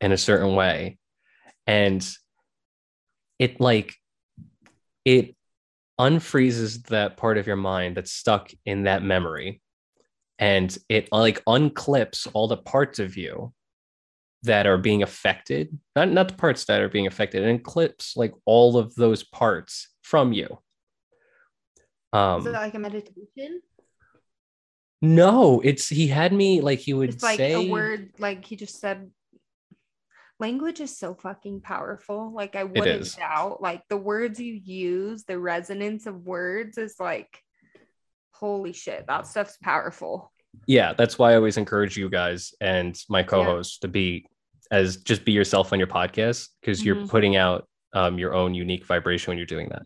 [0.00, 0.98] in a certain way,
[1.66, 2.06] and
[3.38, 3.94] it like
[5.04, 5.34] it
[6.00, 9.60] unfreezes that part of your mind that's stuck in that memory
[10.38, 13.52] and it like unclips all the parts of you
[14.42, 18.32] that are being affected, not, not the parts that are being affected, and clips like
[18.44, 20.58] all of those parts from you.
[22.12, 23.62] Um, Is it like a meditation?
[25.00, 28.56] no, it's he had me like he would It's like say a word, like he
[28.56, 29.10] just said.
[30.40, 32.32] Language is so fucking powerful.
[32.34, 33.62] Like I wouldn't doubt.
[33.62, 37.38] Like the words you use, the resonance of words is like,
[38.32, 40.32] holy shit, that stuff's powerful.
[40.68, 44.24] yeah that's why i always encourage you guys and my co-host to be
[44.70, 47.08] as just be yourself on your podcast because you're Mhm.
[47.10, 49.82] putting out um, your own unique vibration when you're doing that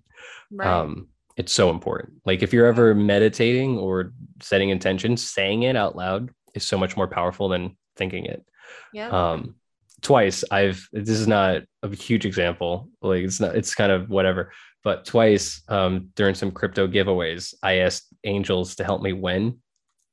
[0.51, 0.69] Right.
[0.69, 5.97] um, it's so important like if you're ever meditating or setting intentions saying it out
[5.97, 8.45] loud is so much more powerful than thinking it
[8.93, 9.09] yeah.
[9.09, 9.55] um
[10.01, 14.53] twice i've this is not a huge example like it's not it's kind of whatever
[14.85, 19.59] but twice um during some crypto giveaways i asked angels to help me win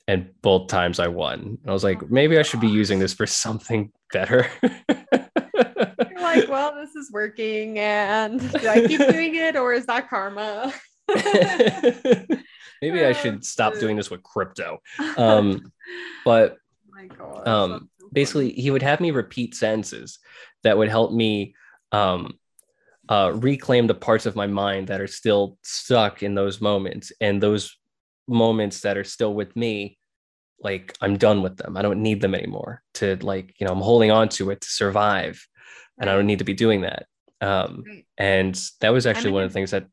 [0.07, 1.39] and both times i won.
[1.39, 4.49] And i was like Oh maybe i should be using this for something better.
[4.61, 10.09] You're like, well, this is working, and do I keep doing it, or is that
[10.09, 10.73] karma?
[12.81, 14.79] maybe i should stop doing this with crypto.
[15.17, 15.71] Um
[16.23, 16.57] but
[16.87, 20.19] Oh my God, um, basically he would have me repeat sentences
[20.63, 21.53] that would help me
[21.91, 22.39] um,
[23.09, 27.43] uh, reclaim the parts of my mind that are still stuck in those moments and
[27.43, 27.77] those
[28.27, 29.97] moments that are still with me
[30.59, 31.77] like i'm done with them.
[31.77, 34.69] I don't need them anymore to like you know i'm holding on to it to
[34.69, 35.45] survive
[35.99, 37.05] and i don't need to be doing that.
[37.41, 37.83] Um,
[38.17, 39.85] and that was actually one of the things that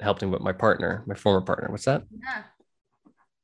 [0.00, 1.68] helped me with my partner my former partner.
[1.70, 2.02] What's that?
[2.10, 2.42] Yeah.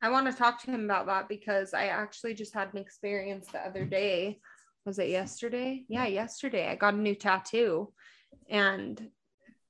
[0.03, 3.47] I want to talk to him about that because I actually just had an experience
[3.47, 4.41] the other day.
[4.85, 5.85] Was it yesterday?
[5.89, 6.69] Yeah, yesterday.
[6.69, 7.93] I got a new tattoo
[8.51, 9.01] and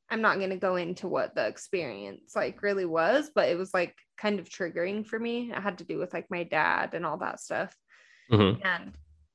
[0.08, 3.74] I'm not going to go into what the experience like really was, but it was
[3.74, 5.50] like kind of triggering for me.
[5.50, 7.76] It had to do with like my dad and all that stuff.
[8.30, 8.64] Mhm.
[8.64, 8.92] And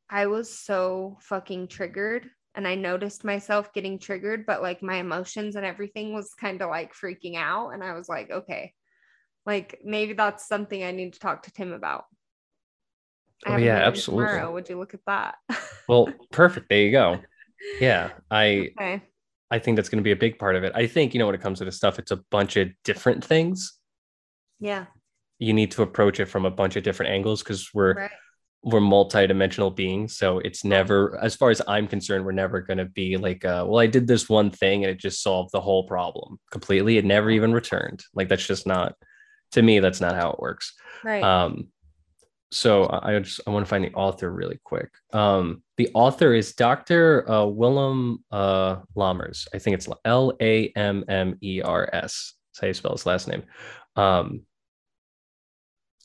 [0.10, 5.56] I was so fucking triggered and I noticed myself getting triggered, but like my emotions
[5.56, 7.70] and everything was kind of like freaking out.
[7.70, 8.74] And I was like, okay,
[9.48, 12.06] like maybe that's something I need to talk to Tim about.
[13.48, 14.28] Oh, yeah, absolutely.
[14.28, 14.54] Tomorrow.
[14.54, 15.36] Would you look at that?
[15.89, 17.18] well perfect there you go
[17.80, 19.02] yeah i okay.
[19.50, 20.74] I think that's going to be a big part of it.
[20.76, 23.24] I think, you know, when it comes to this stuff, it's a bunch of different
[23.24, 23.80] things.
[24.60, 24.88] Yeah.
[25.39, 28.12] You need to approach it from a bunch of different angles because we're Right.
[28.64, 30.18] we're multi-dimensional beings.
[30.18, 33.64] So it's never, as far as I'm concerned, we're never going to be like, uh,
[33.66, 36.98] well, I did this one thing and it just solved the whole problem completely.
[36.98, 38.04] It never even returned.
[38.14, 38.95] Like that's just not,
[39.52, 40.74] to me, that's not how it works.
[41.04, 41.24] Right.
[41.24, 41.68] Um,
[42.52, 44.89] so I just I want to find the author really quick.
[45.12, 47.30] Um, the author is Dr.
[47.30, 49.48] Uh, Willem uh, Lammers.
[49.54, 52.34] I think it's L A M M E R S.
[52.54, 53.43] That's how you spell his last name.
[53.98, 54.41] Um,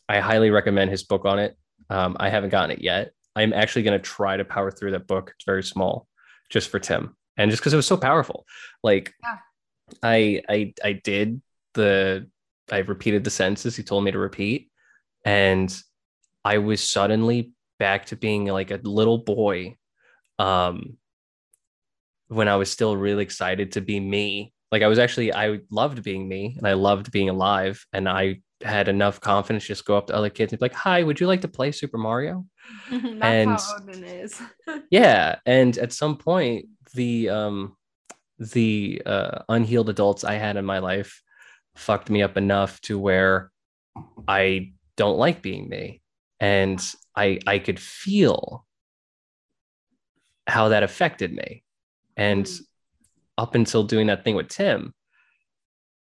[0.09, 1.57] I highly recommend his book on it.
[1.89, 3.13] Um, I haven't gotten it yet.
[3.37, 5.33] I'm actually going to try to power through that book.
[5.37, 6.09] It's very small,
[6.51, 8.47] just for Tim, and just because it was so powerful.
[8.83, 9.37] Like, Yeah.
[10.03, 11.41] I I I did
[11.75, 12.29] the
[12.73, 14.71] I repeated the sentences he told me to repeat,
[15.25, 15.73] and
[16.45, 19.77] I was suddenly back to being like a little boy.
[20.39, 20.97] Um,
[22.29, 24.55] when I was still really excited to be me.
[24.71, 28.41] Like I was actually I loved being me and I loved being alive and I
[28.63, 31.21] had enough confidence to just go up to other kids and be like, "Hi, would
[31.21, 32.47] you like to play Super Mario?"
[32.91, 34.41] That's and- how Odin is.
[34.91, 37.77] Yeah, and at some point the um
[38.39, 41.23] the uh unhealed adults I had in my life
[41.75, 43.51] fucked me up enough to where
[44.29, 46.03] I don't like being me
[46.41, 46.81] and
[47.17, 48.67] I I could feel
[50.47, 51.63] how that affected me.
[52.17, 52.61] And Mm.
[53.39, 54.93] up until doing that thing with Tim,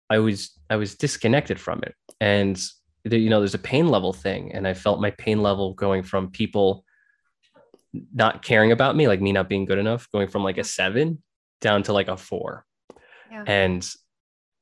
[0.09, 1.93] I was I was disconnected from it.
[2.19, 2.59] And
[3.05, 6.03] there, you know, there's a pain level thing, and I felt my pain level going
[6.03, 6.83] from people
[8.13, 11.23] not caring about me, like me not being good enough, going from like a seven
[11.61, 12.65] down to like a four.
[13.31, 13.43] Yeah.
[13.45, 13.87] And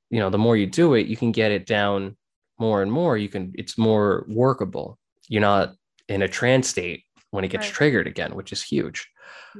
[0.09, 2.17] you know, the more you do it, you can get it down
[2.59, 3.17] more and more.
[3.17, 4.97] You can, it's more workable.
[5.27, 5.75] You're not
[6.07, 7.73] in a trance state when it gets Right.
[7.73, 9.07] triggered again, which is huge.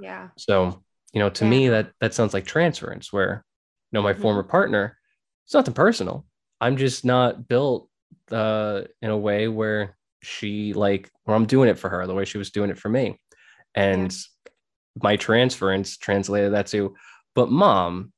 [0.02, 0.30] yeah.
[0.38, 0.84] So,
[1.14, 3.44] you know, to me, that that sounds like transference where,
[3.92, 4.22] you know, my Mhm.
[4.22, 4.98] former partner,
[5.46, 6.26] it's nothing personal.
[6.62, 7.90] I'm just not built
[8.32, 12.26] uh in a way where she like where I'm doing it for her the way
[12.26, 13.20] she was doing it for me.
[13.76, 14.16] And
[15.02, 16.96] my transference translated that to,
[17.36, 18.14] but mom,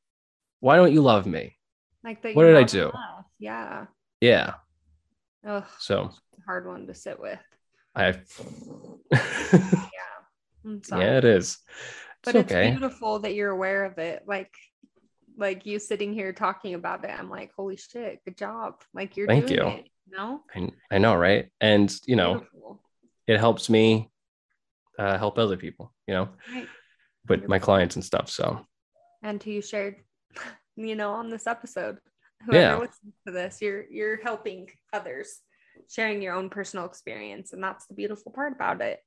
[0.61, 1.57] why don't you love me?
[2.03, 2.35] Like that.
[2.35, 2.89] What did I do?
[2.89, 3.25] enough.
[3.39, 3.85] Yeah.
[4.21, 4.53] Yeah.
[5.45, 6.11] Ugh, So
[6.45, 7.39] hard one to sit with.
[7.95, 8.13] I
[9.13, 10.75] Yeah.
[10.91, 11.57] Yeah, it is.
[12.23, 14.23] but it's it's beautiful that you're aware of it.
[14.27, 14.53] Like,
[15.37, 18.81] like you sitting here talking about it, I'm like, holy shit, good job.
[18.93, 19.67] Like you're Thank doing you.
[19.79, 19.87] it.
[20.11, 21.49] No, I, I know, right?
[21.61, 22.81] And you know, Beautiful.
[23.27, 24.09] it helps me
[24.97, 25.93] uh, help other people.
[26.07, 26.67] You know, Right.
[27.27, 28.29] with my clients and stuff.
[28.29, 28.65] So
[29.23, 29.95] and who you shared,
[30.87, 31.97] you know, on this episode.
[32.45, 32.77] Whoever Yeah.
[32.77, 35.39] listens to this, you're you're helping others,
[35.89, 38.99] sharing your own personal experience, and that's the beautiful part about it.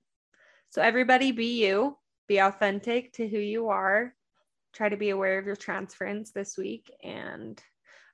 [0.71, 1.97] So everybody, be you,
[2.29, 4.15] be authentic to who you are.
[4.75, 6.91] Try to be aware of your transference this week.
[7.03, 7.63] And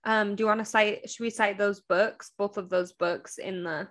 [0.05, 1.09] um, do you want to cite?
[1.11, 2.33] Should we cite those books?
[2.39, 3.89] Both of those books in the.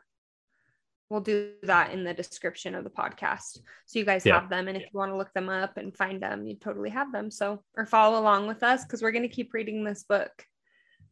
[1.09, 3.59] We'll do that in the description of the podcast.
[3.85, 4.39] So you guys Yeah.
[4.39, 4.67] have them.
[4.67, 7.31] And if you want to look them up and find them, you totally have them.
[7.31, 10.45] So, or follow along with us because we're going to keep reading this book.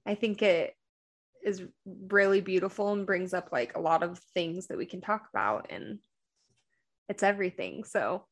[0.05, 0.75] I think it
[1.43, 1.63] is
[2.09, 5.67] really beautiful and brings up like a lot of things that we can talk about.
[5.69, 5.99] And
[7.07, 7.85] it's everything.
[7.85, 8.25] So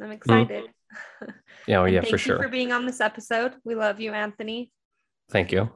[0.00, 0.12] I'm mm-hmm.
[0.12, 0.64] excited.
[1.66, 2.42] yeah, oh, And yeah, thank for you sure.
[2.42, 3.54] for being on this episode.
[3.64, 4.70] We love you, Anthony.
[5.30, 5.70] Thank you.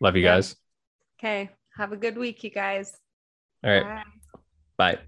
[0.00, 0.56] Love you guys.
[1.18, 1.50] Okay.
[1.76, 2.96] Have a good week, you guys.
[3.64, 3.82] All right.
[3.82, 4.13] Bye.
[4.76, 4.98] Bye.